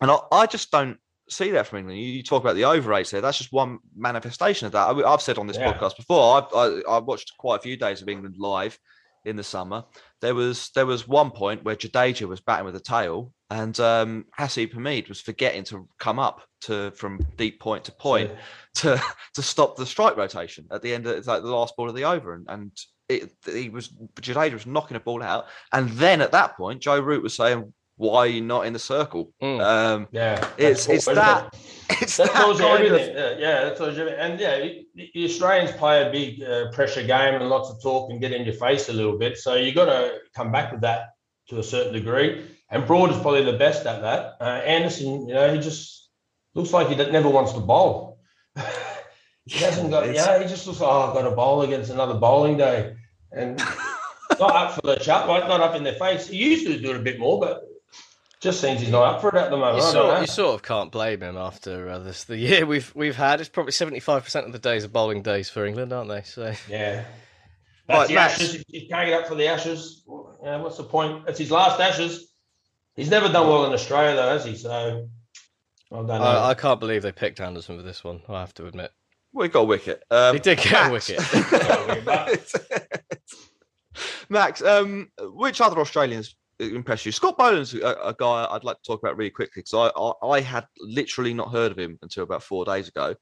[0.00, 0.98] and I, I just don't
[1.31, 2.01] see that from England.
[2.01, 3.21] You, you talk about the overrates there.
[3.21, 5.05] That's just one manifestation of that.
[5.07, 5.73] I, have said on this Yeah.
[5.73, 6.49] podcast before.
[6.55, 8.79] I, I I watched quite a few days of England live
[9.25, 9.85] in the summer.
[10.21, 14.25] There was there was one point where Jadeja was batting with a tail, and um,
[14.38, 18.31] Hasib Hamid was forgetting to come up to from deep point to point
[18.77, 19.01] to
[19.35, 22.05] to stop the strike rotation at the end of like the last ball of the
[22.05, 22.73] over, and and
[23.09, 23.88] it, he was
[24.21, 27.73] Jadeja was knocking a ball out, and then at that point Joe Root was saying.
[28.01, 29.31] Why are you not in the circle?
[29.43, 31.55] Um, yeah, it's That's it's what- that
[32.01, 34.21] it's that that tells you kind of- Yeah, yeah, that tells you everything.
[34.21, 38.11] And yeah, the the Australians play a big uh, pressure game and lots of talk
[38.11, 39.37] and get in your face a little bit.
[39.37, 41.11] So you've got to come back with that
[41.51, 44.37] to a certain degree, and Broad is probably the best at that.
[44.41, 46.09] Uh, Anderson, you know, he just
[46.55, 48.19] looks like he never wants to bowl.
[49.45, 52.15] he hasn't got, yeah, he just looks like, oh, I've got to bowl against another
[52.15, 52.95] bowling day.
[53.31, 53.59] And
[54.41, 56.29] not up for the chat, like not up in their face.
[56.29, 57.65] He used to do it a bit more, but
[58.40, 59.76] just seems he's not up for it at the moment.
[59.79, 60.20] You I don't sort, know.
[60.20, 63.40] you sort of can't blame him after uh, this the year we've we've had.
[63.40, 66.22] It's probably seventy five percent of the days are bowling days for England, aren't they?
[66.22, 67.05] So Yeah.
[67.87, 68.35] That's Right, the Max.
[68.35, 68.55] Ashes.
[68.57, 70.05] If you can't get up for the Ashes,
[70.44, 71.24] yeah, what's the point?
[71.29, 72.29] It's his last Ashes.
[72.94, 74.57] He's never done well in Australia, though, has he?
[74.57, 75.09] So,
[75.92, 76.11] I don't.
[76.11, 78.22] I, I can't believe they picked Anderson for this one.
[78.29, 78.92] I have to admit.
[79.33, 80.03] Well, he got a wicket.
[80.11, 81.20] Um, He did get a wicket.
[84.29, 87.12] Max, um, which other Australians impressed you?
[87.12, 90.37] Scott Boland's a, a guy I'd like to talk about really quickly because I, I
[90.37, 93.14] I had literally not heard of him until about four days ago.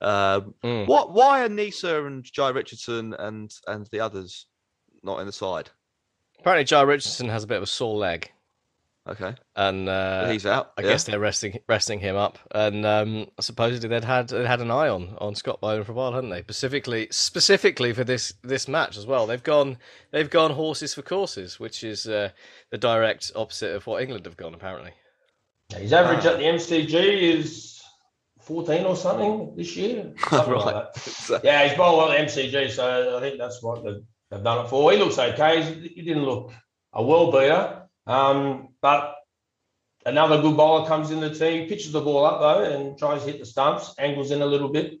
[0.00, 0.84] Um, Hmm.
[0.86, 1.12] What?
[1.12, 4.46] Why are Neser and Jhye Richardson and and the others
[5.02, 5.70] not in the side?
[6.38, 8.30] Apparently, Jhye Richardson has a bit of a sore leg.
[9.10, 9.34] Okay.
[9.56, 10.88] And uh, He's out, I yeah.
[10.90, 14.88] guess they're resting resting him up, and um, supposedly they'd had they'd had an eye
[14.88, 16.42] on on Scott Boland for a while, hadn't they?
[16.42, 19.26] Specifically, specifically for this this match as well.
[19.26, 19.78] They've gone
[20.12, 22.30] they've gone horses for courses, which is uh,
[22.70, 24.92] the direct opposite of what England have gone apparently.
[25.76, 26.94] His average at the MCG
[27.38, 27.80] is
[28.42, 30.12] 14 or something this year.
[30.28, 30.94] Something like Right.
[30.94, 31.40] that.
[31.44, 34.64] Yeah, he's bowled well at the MCG, so I think that's what they've, they've done
[34.64, 34.90] it for.
[34.90, 35.62] He looks okay.
[35.94, 36.52] He didn't look
[36.92, 39.16] a world beater, um, but
[40.06, 43.30] another good bowler comes in the team, pitches the ball up though, and tries to
[43.30, 45.00] hit the stumps, angles in a little bit.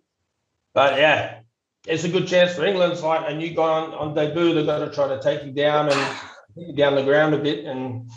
[0.74, 1.40] But yeah,
[1.86, 2.92] it's a good chance for England.
[2.92, 4.54] It's like a new guy on, on debut.
[4.54, 6.16] They've got to try to take him down and
[6.56, 8.10] hit him down the ground a bit, and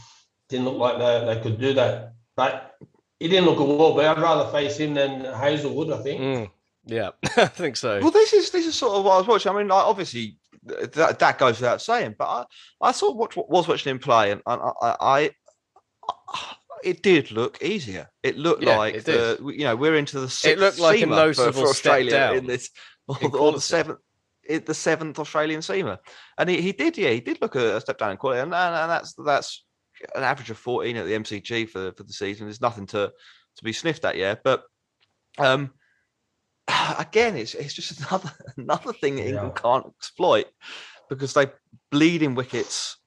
[0.49, 2.13] didn't look like they, they could do that.
[2.35, 2.75] But
[3.19, 6.21] he didn't look a world but I'd rather face him than Hazlewood, I think.
[6.21, 6.51] Mm,
[6.85, 7.99] yeah, I think so.
[7.99, 9.51] Well, this is this is sort of what I was watching.
[9.51, 12.45] I mean, like, obviously that that goes without saying, but I
[12.81, 15.31] I sort of watch, was watching him play, and I, I, I
[16.83, 18.09] it did look easier.
[18.23, 21.05] It looked Yeah, like it the you know we're into the sixth looked like a
[21.05, 22.69] seamer for- noticeable for, step Australia down in this
[23.07, 23.99] or, in or the seventh.
[24.45, 25.99] It, the seventh Australian seamer,
[26.37, 28.53] and he, he did, yeah, he did look a, a step down in quality, and,
[28.53, 29.63] and, and that's that's
[30.15, 32.47] an average of fourteen at the MCG for for the season.
[32.47, 33.09] There's nothing to
[33.55, 34.35] to be sniffed at, yeah.
[34.43, 34.63] But
[35.37, 35.71] um,
[36.99, 40.45] again, it's it's just another another thing that England can't exploit
[41.09, 41.47] because they
[41.91, 42.97] bleed in wickets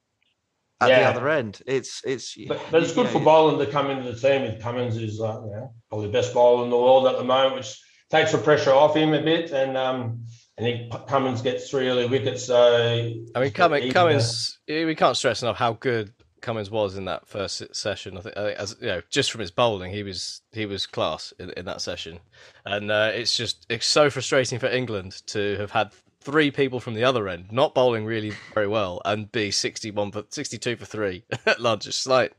[0.80, 1.62] at the other end.
[1.66, 4.42] It's it's But, but it's good for Boland to come into the team.
[4.42, 7.24] And Cummins is uh, you know, probably the best bowler in the world at the
[7.24, 9.50] moment, which takes the pressure off him a bit.
[9.52, 10.24] And um,
[10.58, 12.44] I think Cummins gets three early wickets.
[12.44, 16.12] So I mean, Cummins, Cummins we can't stress enough how good
[16.46, 18.16] Cummins was in that first session.
[18.16, 20.86] I think, I think as you know, just from his bowling, he was he was
[20.86, 22.20] class in, in that session,
[22.64, 26.94] and uh, it's just it's so frustrating for England to have had three people from
[26.94, 30.76] the other end not bowling really very well and be sixty one for sixty two
[30.76, 31.88] for three at lunch.
[31.88, 32.32] It's like,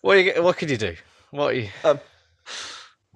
[0.00, 0.96] what you, what could you do?
[1.30, 1.68] What you?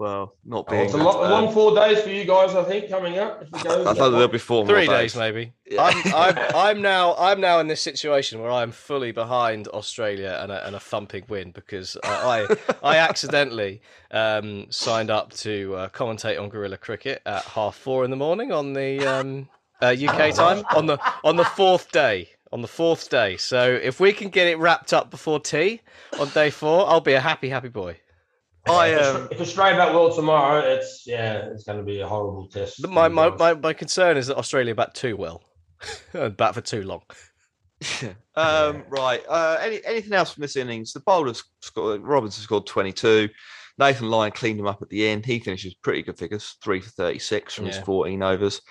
[0.03, 2.89] Well, not Oh, it's a, lot, a long four days for you guys, I think,
[2.89, 3.41] coming up.
[3.41, 5.13] If it goes I thought there'll be four more Three days.
[5.13, 5.53] days, maybe.
[5.65, 5.81] Yeah.
[5.81, 10.51] I'm, I'm, I'm now I'm now in this situation where I'm fully behind Australia and
[10.51, 12.49] a, and a thumping win because I
[12.83, 18.05] I, I accidentally um, signed up to uh, commentate on Guerilla Cricket at half four
[18.05, 19.49] in the morning on the um,
[19.81, 23.37] uh, UK time on the on the fourth day on the fourth day.
[23.37, 25.81] So if we can get it wrapped up before tea
[26.19, 27.99] on day four, I'll be a happy happy boy.
[28.69, 32.07] I if, um, if Australia bat well tomorrow, it's yeah, it's going to be a
[32.07, 32.87] horrible test.
[32.87, 35.43] My, my, my, my concern is that Australia bat too well,
[36.13, 37.03] and bat for too long.
[38.35, 39.23] Um, right.
[39.29, 40.95] Uh, any, anything else from this innings?
[40.95, 42.01] The bowlers scored.
[42.01, 43.29] Robinson scored 22.
[43.79, 45.27] Nathan Lyon cleaned him up at the end.
[45.27, 48.63] He finishes pretty good figures, three for 36 from his 14 overs.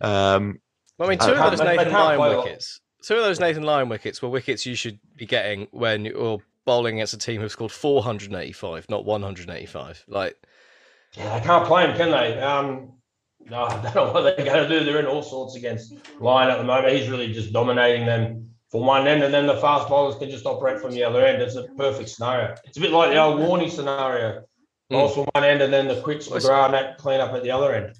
[0.00, 0.58] Um,
[0.98, 2.44] Well, I mean, two uh, of those they- they Nathan Lyon play a lot.
[2.46, 2.80] wickets.
[3.04, 6.38] Two of those Nathan Lyon wickets were wickets you should be getting when you're
[6.68, 10.04] bowling against a team who've scored 485, not 185.
[10.06, 10.36] Like,
[11.16, 12.38] Yeah, they can't play him, can they?
[12.42, 12.92] Um,
[13.48, 14.84] no, I don't know what they're going to do.
[14.84, 16.94] They're in all sorts against Lyon at the moment.
[16.94, 20.44] He's really just dominating them from one end, and then the fast bowlers can just
[20.44, 21.40] operate from the other end.
[21.40, 22.54] It's a perfect scenario.
[22.64, 24.42] It's a bit like the old Warney scenario.
[24.90, 27.50] Bowls from one end, and then the quicks, McGrath, and that clean up at the
[27.50, 27.94] other end.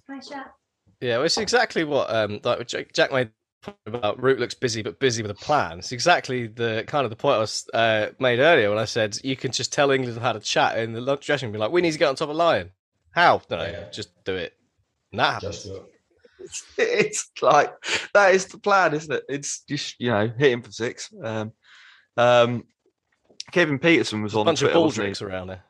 [1.00, 3.37] yeah, well, it's exactly what um, like Jack, Jack made the point
[3.86, 5.78] about Root looks busy, but busy with a plan.
[5.78, 9.18] It's exactly the kind of the point I was uh, made earlier when I said
[9.24, 11.58] you can just tell England have had a chat in the lunch dressing room, be
[11.58, 12.70] like, we need to get on top of Lyon.
[13.10, 13.42] How?
[13.50, 14.54] No, just do it.
[15.12, 15.66] And that happens.
[16.38, 17.72] it's, it's like
[18.14, 19.24] that is the plan, isn't it?
[19.28, 21.12] It's just you know hit him for six.
[21.22, 21.52] Um,
[22.16, 22.64] um,
[23.50, 25.64] Kevin Pietersen was a on bunch Twitter of ball drinks around there.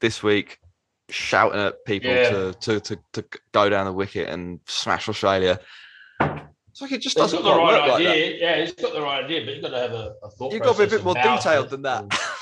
[0.00, 0.58] this week,
[1.08, 2.30] shouting at people Yeah.
[2.30, 5.60] to, to to to go down the wicket and smash Australia.
[6.82, 8.08] It's like it just doesn't got the right work idea.
[8.08, 8.38] like that.
[8.40, 10.52] yeah, he's got the right idea, but you've got to have a, a thought.
[10.52, 12.04] You've got to be a bit more detailed than that.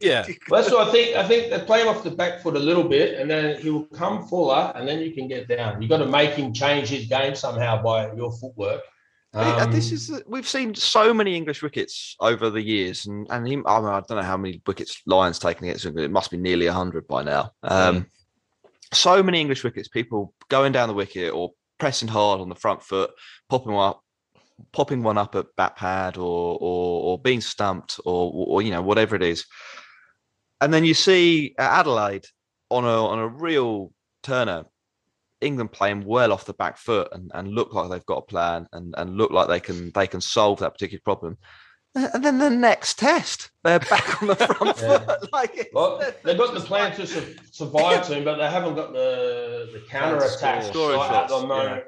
[0.00, 0.26] Yeah.
[0.50, 1.16] Well, that's what I think.
[1.16, 3.70] I think they play him off the back foot a little bit, and then he
[3.70, 5.80] will come fuller, and then you can get down.
[5.80, 8.82] You've got to make him change his game somehow by your footwork.
[9.32, 13.46] and this Um, is we've seen so many English wickets over the years, and and
[13.46, 16.04] he, I, mean, I don't know how many wickets Lyon's taken against England.
[16.06, 17.52] It must be nearly hundred by now.
[17.62, 18.06] Um,
[18.92, 22.82] So many English wickets, people going down the wicket or pressing hard on the front
[22.82, 23.10] foot,
[23.54, 24.02] popping one up,
[24.72, 28.82] popping one up at bat pad, or or, or being stumped, or or you know
[28.82, 29.44] whatever it is.
[30.60, 32.26] And then you see Adelaide
[32.70, 33.92] on a on a real
[34.22, 34.64] turner,
[35.40, 38.66] England playing well off the back foot and, and look like they've got a plan
[38.72, 41.38] and, and look like they can they can solve that particular problem.
[41.96, 45.28] Uh, and then the next test, they're back on the front foot.
[45.32, 48.92] Like well, they've got the plan to su- survive to him, but they haven't got
[48.92, 51.84] the, the counter attack Scoring at the moment.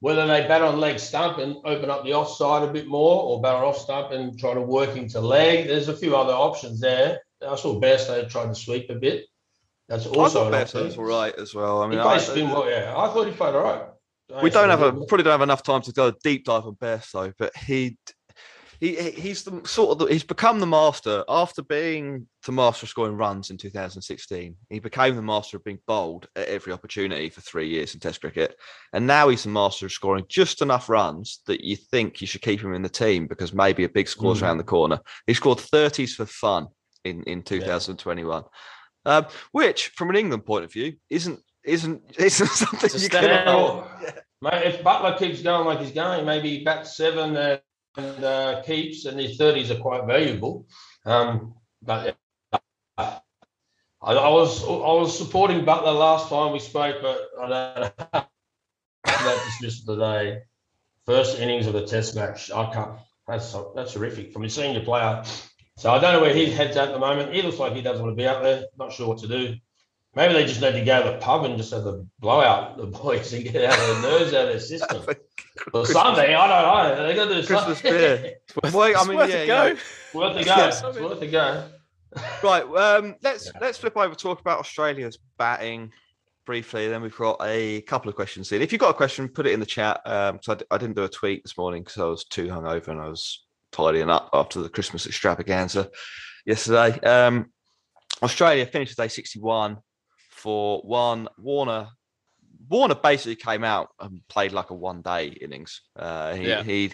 [0.00, 3.40] Whether they bat on leg stump and open up the offside a bit more, or
[3.40, 6.80] bat on off stump and try to work into leg, there's a few other options
[6.80, 7.20] there.
[7.46, 9.24] I saw Bairstow tried to sweep a bit.
[9.88, 11.00] That's I also thought an Bairstow's option.
[11.00, 11.80] all right as well.
[11.82, 12.92] I He mean, played I- spin well, yeah.
[12.96, 14.42] I thought he played all right.
[14.42, 16.74] we don't have a probably don't have enough time to go a deep dive on
[16.74, 17.96] Bairstow, but he
[18.80, 22.84] he he- he's the sort of the, he's become the master after being the master
[22.84, 24.56] of scoring runs in 2016.
[24.70, 28.20] He became the master of being bold at every opportunity for three years in Test
[28.20, 28.56] cricket,
[28.92, 32.42] and now he's the master of scoring just enough runs that you think you should
[32.42, 34.42] keep him in the team because maybe a big score's Mm.
[34.42, 35.00] around the corner.
[35.26, 36.68] He scored 30s for fun
[37.04, 38.44] in in 2021,
[39.04, 43.22] um, which from an England point of view isn't isn't isn't something you can
[44.42, 47.60] mate, if Buttler keeps going like he's going, maybe he bats seven and,
[47.96, 50.66] and uh, keeps, and his thirties are quite valuable.
[51.04, 52.16] Um, but
[52.52, 52.58] uh,
[52.98, 57.90] I, I was I was supporting Buttler last time we spoke, but I don't know
[59.04, 60.42] that dismissed today.
[61.04, 62.98] First innings of the Test match, I can't.
[63.26, 65.24] That's that's horrific from a senior player.
[65.78, 67.34] So I don't know where his head's at the moment.
[67.34, 68.64] He looks like he doesn't want to be out there.
[68.78, 69.56] Not sure what to do.
[70.14, 72.86] Maybe they just need to go to the pub and just have a blowout the
[73.02, 75.04] boys and get out of their nerves out of their system.
[75.72, 76.34] or something.
[76.34, 77.06] I don't know.
[77.06, 77.92] They got to do Christmas something.
[77.92, 78.34] beer.
[78.72, 79.74] well, I It's mean, worth yeah, a yeah.
[79.74, 80.18] go.
[80.18, 80.56] Worth a go.
[80.56, 80.68] Yeah.
[80.68, 81.68] It's worth a go.
[82.42, 82.62] Right.
[82.64, 85.92] Um, let's let's flip over talk about Australia's batting
[86.46, 86.88] briefly.
[86.88, 88.62] Then we've got a couple of questions in.
[88.62, 90.00] If you've got a question, put it in the chat.
[90.06, 92.46] Um, so I, d- I didn't do a tweet this morning because I was too
[92.46, 95.90] hungover and I was tidying up after the Christmas extravaganza
[96.46, 96.98] yesterday.
[97.00, 97.50] Um,
[98.22, 99.76] Australia finished day 61
[100.30, 101.28] for one.
[101.36, 101.88] Warner
[102.68, 105.82] Warner basically came out and played like a one day innings.
[105.94, 106.62] Uh, he, Yeah.
[106.62, 106.92] he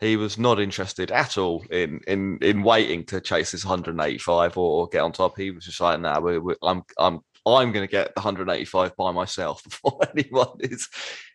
[0.00, 4.80] he was not interested at all in in in waiting to chase this 185 or,
[4.82, 5.36] or get on top.
[5.36, 8.96] He was just like, "Nah, we we I'm I'm I'm going to get the 185
[8.96, 10.88] by myself before anyone is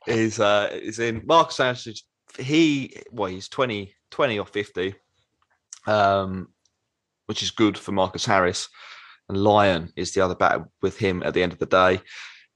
[0.08, 2.04] is uh, is in." Marcus Sanchez,
[2.38, 4.96] he well, he's 20 20 or 50,
[5.88, 6.48] um,
[7.26, 8.70] which is good for Marcus Harris.
[9.30, 12.02] And Lyon is the other batter with him at the end of the day.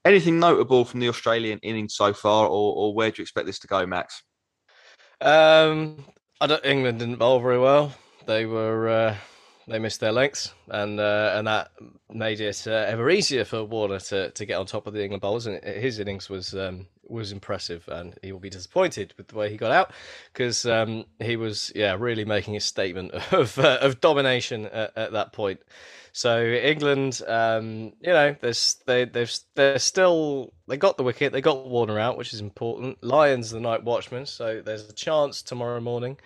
[0.07, 3.59] Anything notable from the Australian innings so far, or, or where do you expect this
[3.59, 4.23] to go, Max?
[5.19, 6.05] Um,
[6.39, 6.65] I don't.
[6.65, 7.91] England didn't bowl very well.
[8.25, 9.15] They were uh,
[9.67, 11.71] they missed their lengths, and uh, and that
[12.09, 15.21] made it uh, ever easier for Warner to, to get on top of the England
[15.21, 15.45] bowlers.
[15.45, 19.49] And his innings was um, was impressive, and he will be disappointed with the way
[19.49, 19.91] he got out
[20.31, 25.11] because um, he was yeah really making a statement of uh, of domination at, at
[25.11, 25.59] that point.
[26.17, 31.41] So England, um, you know, there's they they've they're still they got the wicket, they
[31.41, 32.97] got Warner out, which is important.
[33.03, 36.17] Lyon's the night watchman, so there's a chance tomorrow morning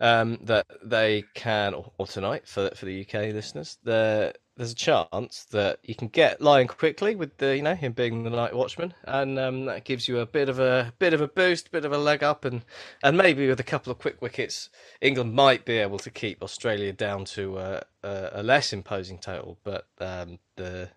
[0.00, 4.74] um, that they can, or, or tonight for for the UK listeners, there there's a
[4.74, 8.54] chance that you can get Lyon quickly with the you know him being the night
[8.54, 11.84] watchman, and um, that gives you a bit of a bit of a boost, bit
[11.84, 12.62] of a leg up, and
[13.02, 16.92] and maybe with a couple of quick wickets, England might be able to keep Australia
[16.92, 20.88] down to a, less imposing total, but um, the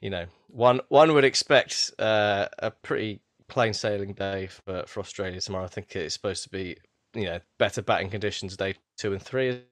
[0.00, 5.40] you know one one would expect uh, a pretty plain sailing day for, for Australia
[5.40, 5.64] tomorrow.
[5.64, 6.76] I think it's supposed to be
[7.14, 9.62] you know better batting conditions day two and three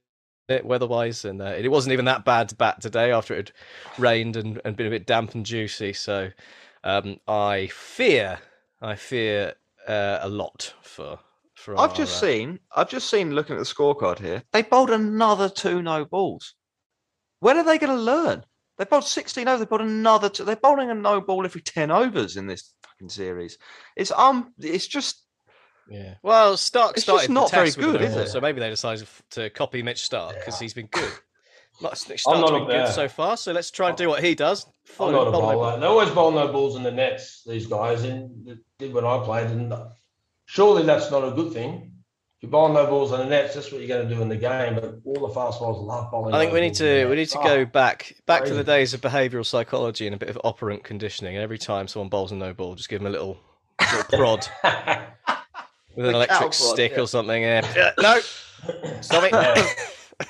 [0.51, 3.53] it, weather-wise, and uh, it wasn't even that bad to bat today after it had
[4.03, 5.92] rained and, and been a bit damp and juicy.
[5.92, 6.30] So
[6.84, 8.38] um, I fear,
[8.80, 9.55] I fear
[9.86, 11.18] uh, a lot for
[11.55, 11.78] for.
[11.78, 14.90] I've our, just uh, seen, I've just seen looking at the scorecard here, they bowled
[14.90, 16.55] another two no balls.
[17.40, 18.44] When are they going to learn?
[18.78, 20.44] They bowled 16 overs, they bowled another two.
[20.44, 23.59] They're bowling a no ball every 10 overs in this fucking series.
[23.94, 25.26] It's um it's just
[25.91, 26.14] Yeah.
[26.22, 28.28] Well, Starc It's started just the not very test good, the is ball, it?
[28.28, 31.12] So maybe they decided to copy Mitch Starc because he's been good.
[31.82, 34.34] Mitch I'm not been up good so far, so let's try and do what he
[34.34, 34.66] does.
[35.01, 35.80] I'm not a follow- bowler.
[35.80, 37.43] They always bowl no balls in the nets.
[37.47, 39.72] These guys, and did when I played, and
[40.47, 41.93] surely that's not a good thing.
[42.38, 44.28] If you bowl no balls in the nets, that's what you're going to do in
[44.28, 44.74] the game.
[44.74, 46.34] But all the fast bowlers love bowling.
[46.34, 47.32] I think no we need to we need nets.
[47.32, 50.38] to go Oh, back back to the days of behavioural psychology and a bit of
[50.45, 51.34] operant conditioning.
[51.36, 53.38] And every time someone bowls a no ball, just give them a little,
[53.80, 54.47] little prod
[56.01, 57.01] with an electric cow stick yeah.
[57.01, 57.42] or something.
[57.42, 57.90] Yeah.
[58.01, 58.20] no,
[59.01, 59.32] stop it.
[59.32, 59.68] Yeah.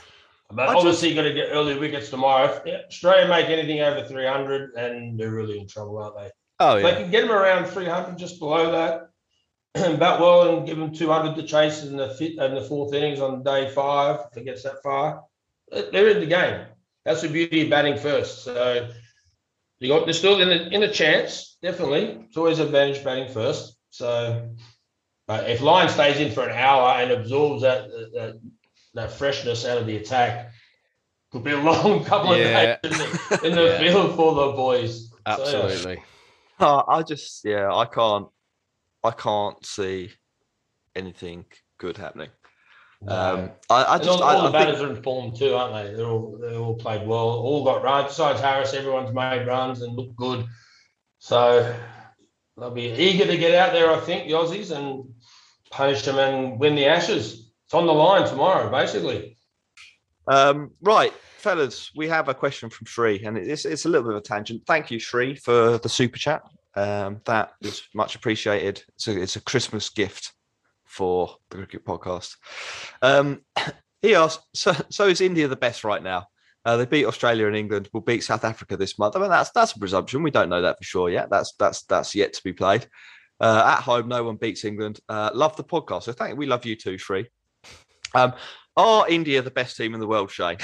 [0.52, 2.60] But I obviously, got to get early wickets tomorrow.
[2.66, 6.30] If Australia make anything over 300, and they're really in trouble, aren't they?
[6.58, 9.10] Oh If They can get them around 300, just below that,
[9.76, 12.92] and bat well and give them 200 to chase in the fifth and the fourth
[12.92, 14.26] innings on day five.
[14.32, 15.22] If it gets that far,
[15.70, 16.66] they're in the game.
[17.04, 18.42] That's the beauty of batting first.
[18.42, 18.88] So
[19.78, 21.58] you got they're still in a, in a chance.
[21.62, 23.76] Definitely, it's always an advantage batting first.
[23.90, 24.50] So,
[25.30, 28.40] but if Lyon stays in for an hour and absorbs that that,
[28.94, 30.50] that freshness out of the attack,
[31.30, 32.78] could be a long couple Yeah.
[32.82, 33.78] of days in the, in the Yeah.
[33.78, 35.08] field for the boys.
[35.08, 35.32] So, yeah.
[35.34, 36.02] Absolutely.
[36.58, 38.26] Oh, I just yeah, I can't
[39.04, 40.10] I can't see
[40.96, 41.44] anything
[41.78, 42.30] good happening.
[43.06, 45.32] Um, I, I And just all, I, all the I think- batters are in form
[45.34, 45.94] too, aren't they?
[45.94, 48.08] They're all they all played well, all got runs.
[48.08, 50.44] Besides Harris, everyone's made runs and looked good.
[51.20, 51.72] So
[52.58, 55.04] they'll be eager to get out there, I think, the Aussies, and
[55.70, 57.52] punish them and win the Ashes.
[57.64, 59.36] It's on the line tomorrow, basically.
[60.26, 64.16] Um, right, fellas, we have a question from Shri, and it's it's a little bit
[64.16, 64.62] of a tangent.
[64.66, 66.42] Thank you, Shri, for the super chat.
[66.74, 68.84] Um, that is much appreciated.
[68.94, 70.32] It's a, it's a Christmas gift
[70.84, 72.36] for the cricket podcast.
[73.02, 73.42] Um,
[74.02, 76.26] he asked, so, so is India the best right now?
[76.64, 77.88] Uh, they beat Australia and England.
[77.92, 79.16] Will beat South Africa this month.
[79.16, 80.22] I mean, that's that's a presumption.
[80.22, 81.30] We don't know that for sure yet.
[81.30, 82.86] That's that's that's yet to be played.
[83.40, 85.00] Uh, at home, no one beats England.
[85.08, 86.04] Uh, love the podcast.
[86.04, 86.36] So thank you.
[86.36, 87.28] we love you too, Shri.
[88.14, 88.34] Um,
[88.76, 90.58] are India the best team in the world, Shane?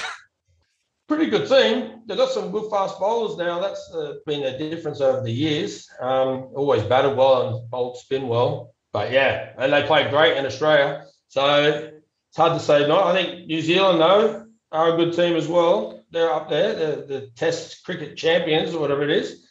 [1.09, 2.03] Pretty good team.
[2.07, 3.61] They've got some good fast bowlers now.
[3.61, 5.89] That's uh, been a difference over the years.
[6.01, 8.75] Um, always batted well and bowled spin well.
[8.93, 11.05] But yeah, and they played great in Australia.
[11.29, 11.93] So
[12.29, 13.05] it's hard to say no.
[13.05, 16.03] I think New Zealand, though, are a good team as well.
[16.11, 19.47] They're up there, the, the Test cricket champions or whatever it is.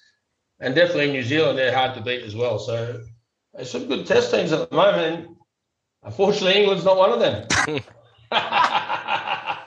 [0.60, 2.60] And definitely New Zealand, they're hard to beat as well.
[2.60, 3.02] So
[3.56, 5.30] there's some good Test teams at the moment.
[6.04, 7.48] Unfortunately, England's not one of them.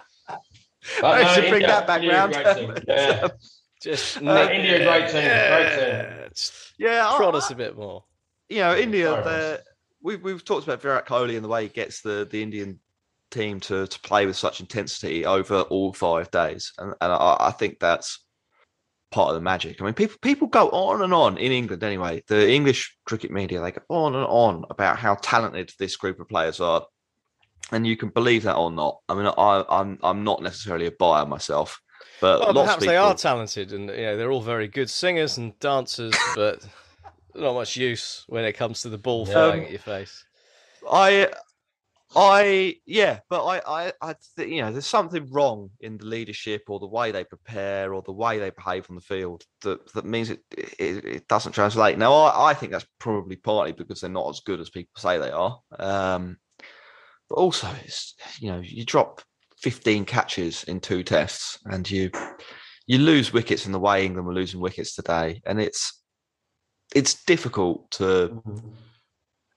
[1.00, 2.32] But I no, should bring India- that back India round.
[2.32, 2.74] great team.
[2.88, 3.28] Yeah.
[3.82, 8.04] Just Uh, India, great team, great Yeah, just Yeah, I- prod us a bit more.
[8.48, 9.60] you know, India.
[10.00, 12.80] We've we've talked about Virat Kohli and the way he gets the the Indian
[13.30, 17.50] team to to play with such intensity over all five days, and and I, I
[17.50, 18.20] think that's
[19.10, 19.80] part of the magic.
[19.80, 22.22] I mean, people people go on and on in England anyway.
[22.28, 26.28] The English cricket media they go on and on about how talented this group of
[26.28, 26.86] players are,
[27.72, 28.98] and you can believe that or not.
[29.08, 31.80] I mean, I, I'm I'm not necessarily a buyer myself,
[32.20, 34.90] but Well, lots perhaps of they are talented, and you know they're all very good
[34.90, 36.66] singers and dancers, but
[37.34, 39.32] not much use when it comes to the ball Yeah.
[39.32, 40.24] flying Um, at your face.
[40.90, 41.30] I,
[42.16, 46.62] I, yeah, but I, I, I, th- you know, there's something wrong in the leadership
[46.68, 50.06] or the way they prepare or the way they behave on the field that that
[50.06, 51.98] means it it, it doesn't translate.
[51.98, 55.18] Now, I, I think that's probably partly because they're not as good as people say
[55.18, 55.60] they are.
[55.78, 56.38] Um,
[57.28, 59.20] but also, it's you know, you drop
[59.60, 62.10] 15 catches in two tests and you
[62.86, 66.02] you lose wickets in the way England were losing wickets today, and it's
[66.94, 68.42] it's difficult to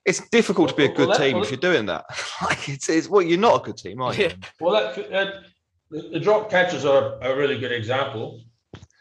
[0.05, 2.05] it's difficult to be a Well, good that- team well, if you're doing that.
[2.41, 4.31] like it's, it's well, you're not a good team, are you?
[4.59, 5.33] Well, that, that
[5.89, 8.41] the, the drop catches are a really good example.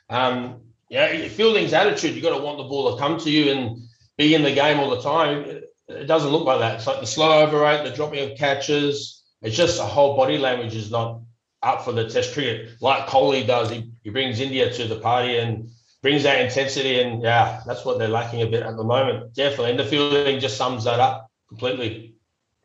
[0.08, 2.14] Um, yeah, fielding's attitude.
[2.14, 3.78] You've got to want the ball to come to you and
[4.18, 5.44] be in the game all the time.
[5.44, 6.76] It, it doesn't look like that.
[6.76, 9.24] It's like the slow over rate, the dropping of catches.
[9.42, 11.20] It's just the whole body language is not
[11.62, 13.70] up for the Test cricket like Kohli does.
[13.70, 15.70] He, he brings India to the party and
[16.02, 17.00] brings that intensity.
[17.00, 19.34] And yeah, that's what they're lacking a bit at the moment.
[19.34, 22.14] Definitely, and the fielding just sums that up completely.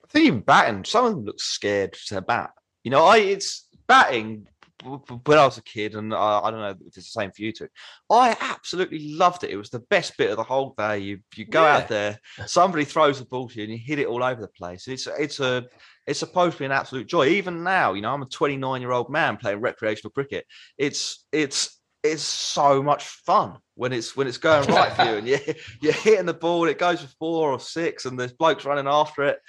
[0.04, 2.52] I think even batting, some of them look scared to bat.
[2.84, 4.48] You know, I it's batting
[4.84, 7.42] when I was a kid, and I, I don't know if it's the same for
[7.42, 7.68] you two.
[8.10, 9.50] I absolutely loved it.
[9.50, 11.00] It was the best bit of the whole day.
[11.00, 11.78] You you go Yeah.
[11.78, 14.48] out there, somebody throws the ball to you, and you hit it all over the
[14.50, 14.88] place.
[14.88, 15.66] It's it's a
[16.06, 17.28] it's supposed to be an absolute joy.
[17.30, 20.46] Even now, you know, I'm a 29 year old man playing recreational cricket.
[20.78, 21.80] It's it's
[22.12, 25.38] it's so much fun when it's when it's going right for you, and you
[25.82, 26.68] you're hitting the ball.
[26.68, 29.40] It goes for four or six, and there's blokes running after it.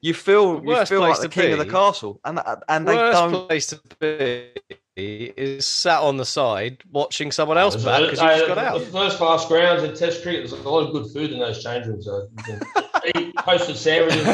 [0.00, 3.46] You feel you feel like the king of the castle, and and they Worst don't.
[3.46, 4.52] place to be
[4.96, 8.80] is sat on the side watching someone else bat because Uh, just got out.
[8.80, 11.62] The first class grounds in Test cricket, there's a lot of good food in those
[11.62, 12.06] change rooms.
[12.06, 14.26] So you can eat toasted sandwiches.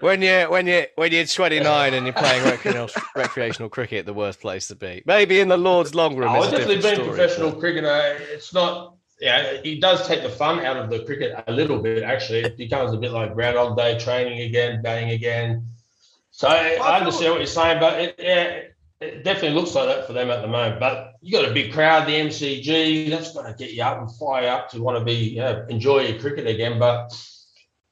[0.00, 4.40] When you when you when you're 29 and you're playing recreational, recreational cricket, the worst
[4.40, 5.02] place to be.
[5.06, 7.08] Maybe in the Lord's long room Oh, I've definitely been story.
[7.08, 8.18] professional cricketer.
[8.32, 8.96] It's not.
[9.20, 12.02] yeah, he does take the fun out of the cricket a little bit.
[12.02, 15.66] Actually, it becomes a bit like Groundhog Day, training again, batting again.
[16.32, 18.60] So I, I understand what you're saying, but it, yeah,
[19.04, 20.80] it definitely looks like that for them at the moment.
[20.80, 23.10] But you got a big crowd, the MCG.
[23.10, 25.66] That's going to get you up and fire up to want to be, you know,
[25.68, 26.78] enjoy your cricket again.
[26.78, 27.12] But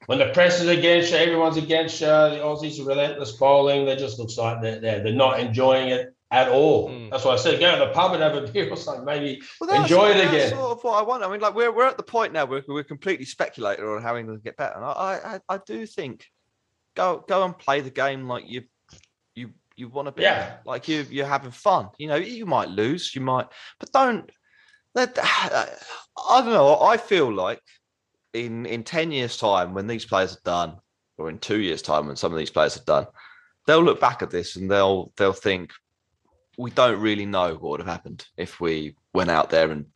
[0.07, 2.07] when the press is against you, everyone's against you.
[2.07, 3.87] The Aussies are relentless bowling.
[3.87, 6.89] They just looks like they're, they're, they're not enjoying it at all.
[6.89, 7.11] Mm.
[7.11, 9.05] That's why I said go to the pub and have a beer or something.
[9.05, 10.51] Maybe well, enjoy it again.
[10.51, 11.23] Sort of what I want.
[11.23, 14.17] I mean, like we're we're at the point now where we're completely speculating on how
[14.17, 16.27] England get better, and I, I I do think
[16.95, 18.63] go go and play the game like you
[19.83, 20.23] you want to be.
[20.23, 20.57] Yeah.
[20.65, 21.89] Like you you're having fun.
[21.99, 23.49] You know, you might lose, you might,
[23.81, 24.31] but don't.
[24.95, 26.81] That I don't know.
[26.81, 27.61] I feel like
[28.33, 30.79] in in ten years' time, when these players are done,
[31.19, 33.07] or in two years' time, when some of these players are done,
[33.67, 35.73] they'll look back at this and they'll they'll think
[36.57, 39.87] we don't really know what would have happened if we went out there and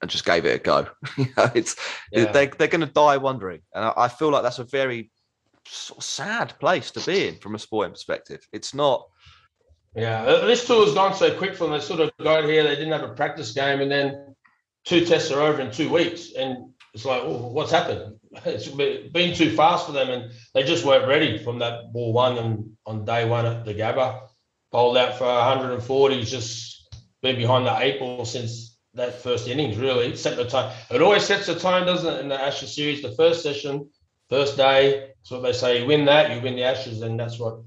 [0.00, 0.86] and just gave it a go.
[1.18, 1.76] you know, it's
[2.12, 2.32] yeah.
[2.32, 5.10] they they're going to die wondering, and I, I, feel like that's a very
[5.66, 8.46] sort of sad place to be in from a sporting perspective.
[8.52, 9.06] It's not.
[9.94, 11.74] Yeah, this tour has gone so quick for them.
[11.74, 12.64] They sort of got here.
[12.64, 14.34] They didn't have a practice game, and then
[14.84, 18.18] two tests are over in two weeks, and it's like, oh, what's happened?
[18.44, 22.36] It's been too fast for them, and they just weren't ready from that ball one
[22.36, 24.26] and on day one at the Gabba
[24.72, 26.24] bowled out for 140.
[26.24, 26.92] Just
[27.22, 30.16] been behind the eight ball since that first innings, really.
[30.16, 30.72] Set the tone.
[30.90, 33.00] It always sets the tone, doesn't it, in the Ashes series?
[33.00, 33.88] The first session,
[34.28, 35.10] first day.
[35.18, 35.80] That's what they say.
[35.80, 37.60] You win that, you win the Ashes, and that's what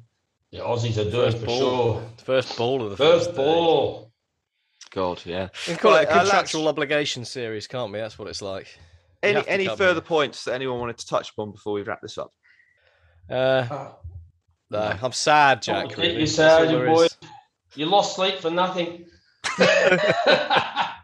[0.51, 1.59] the Aussies are doing first for ball.
[1.59, 2.03] sure.
[2.23, 4.01] First ball of the first, first ball.
[4.01, 4.07] Day.
[4.91, 5.49] God, yeah.
[5.67, 7.99] We can call right, it a contractual uh, obligation series, can't we?
[7.99, 8.67] That's what it's like.
[9.23, 12.17] You any any further points that anyone wanted to touch upon before we wrap this
[12.17, 12.31] up?
[13.29, 13.91] Uh, uh
[14.69, 15.87] no, I'm sad, Jack.
[15.91, 16.17] Oh, really.
[16.17, 17.07] You're sad, you boy.
[17.75, 19.05] You lost sleep for nothing.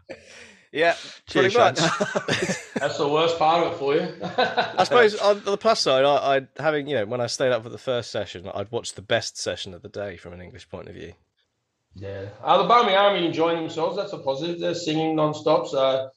[0.74, 0.96] yeah,
[1.30, 1.76] pretty much.
[2.74, 4.12] That's the worst part of it for you.
[4.22, 7.62] I suppose on the plus side, I, I having you know when I stayed up
[7.62, 10.68] for the first session, I'd watch the best session of the day from an English
[10.68, 11.12] point of view.
[11.94, 13.96] Yeah, uh, the Barmy Army enjoying themselves.
[13.96, 14.58] That's a positive.
[14.58, 16.10] They're singing non-stop, so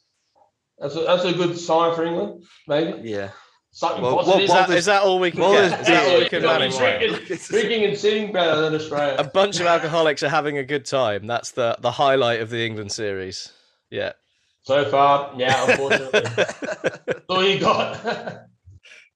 [0.79, 3.07] that's a, that's a good sign for England, maybe.
[3.07, 3.29] Yeah
[3.77, 4.41] something well, positive.
[4.41, 5.81] is, that, is that all we can well, get?
[5.81, 6.75] Is that all we can manage?
[6.77, 9.15] Drinking, drinking and sitting better than Australia.
[9.19, 11.27] A bunch of alcoholics are having a good time.
[11.27, 13.51] That's the, the highlight of the England series.
[13.91, 14.13] Yeah.
[14.67, 16.19] So far, yeah, unfortunately.
[17.05, 18.05] That's all you got.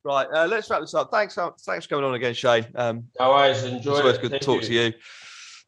[0.06, 1.12] right, uh, let's wrap this up.
[1.12, 2.68] Thanks, uh, thanks for coming on again, Shane.
[2.74, 3.92] Um, no worries, enjoy.
[3.92, 4.68] It's always good Thank to talk you.
[4.68, 4.94] to you.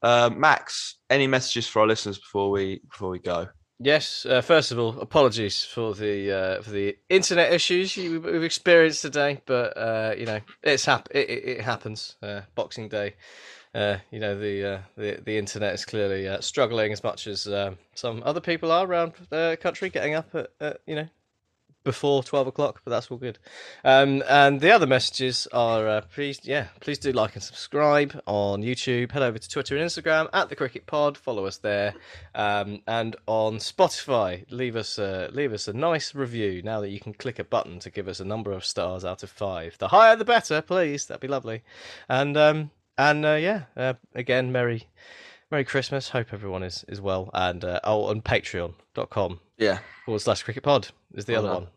[0.02, 3.50] Uh, Max, any messages for our listeners before we before we go?
[3.78, 4.26] Yes.
[4.26, 9.02] Uh, first of all, apologies for the uh, for the internet issues you, we've experienced
[9.02, 12.16] today, but uh, you know it's hap- it, it, it happens.
[12.24, 13.16] Uh, Boxing Day,
[13.74, 17.78] uh, you know the uh, the the internet is clearly struggling as much as um,
[17.96, 21.08] some other people are around the country, getting up at, at you know
[21.84, 23.38] before 12 o'clock, but that's all good.
[23.84, 28.62] Um, and the other messages are uh, please, yeah, please do like and subscribe on
[28.62, 29.12] YouTube.
[29.12, 31.18] Head over to Twitter and Instagram at the Cricket Pod.
[31.18, 31.94] Follow us there,
[32.36, 36.62] um, and on Spotify, leave us a, leave us a nice review.
[36.62, 39.24] Now that you can click a button to give us a number of stars out
[39.24, 41.06] of five, the higher the better, please.
[41.06, 41.64] That'd be lovely.
[42.08, 44.88] And um, and uh, yeah, uh, again, merry.
[45.54, 46.10] Merry Christmas.
[46.10, 47.30] Hope everyone is, is well.
[47.32, 49.40] And uh, oh, on patreon.com.
[49.60, 49.78] Yeah.
[50.04, 51.68] Forward slash cricket pod is the other one.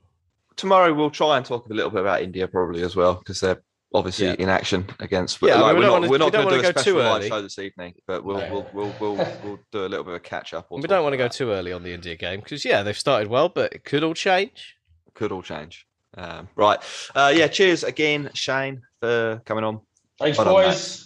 [0.57, 3.63] Tomorrow we'll try and talk a little bit about India probably as well because they're
[3.93, 4.37] obviously yeah.
[4.39, 5.43] in action against.
[5.43, 7.43] Yeah, like, we we're, not, not, we're not going to do a special live show
[7.43, 9.15] this evening, but we'll we'll, we'll, we'll,
[9.45, 10.69] we'll, do a little bit of a catch up.
[10.71, 13.29] We don't want to go too early on the India game because yeah, they've started
[13.29, 14.75] well, but it could all change.
[15.13, 15.87] Could all change.
[16.17, 16.79] Um, right.
[17.15, 17.49] Uh, yeah.
[17.49, 19.83] Cheers again, Shane, for coming on.
[20.19, 21.06] Thanks, boys.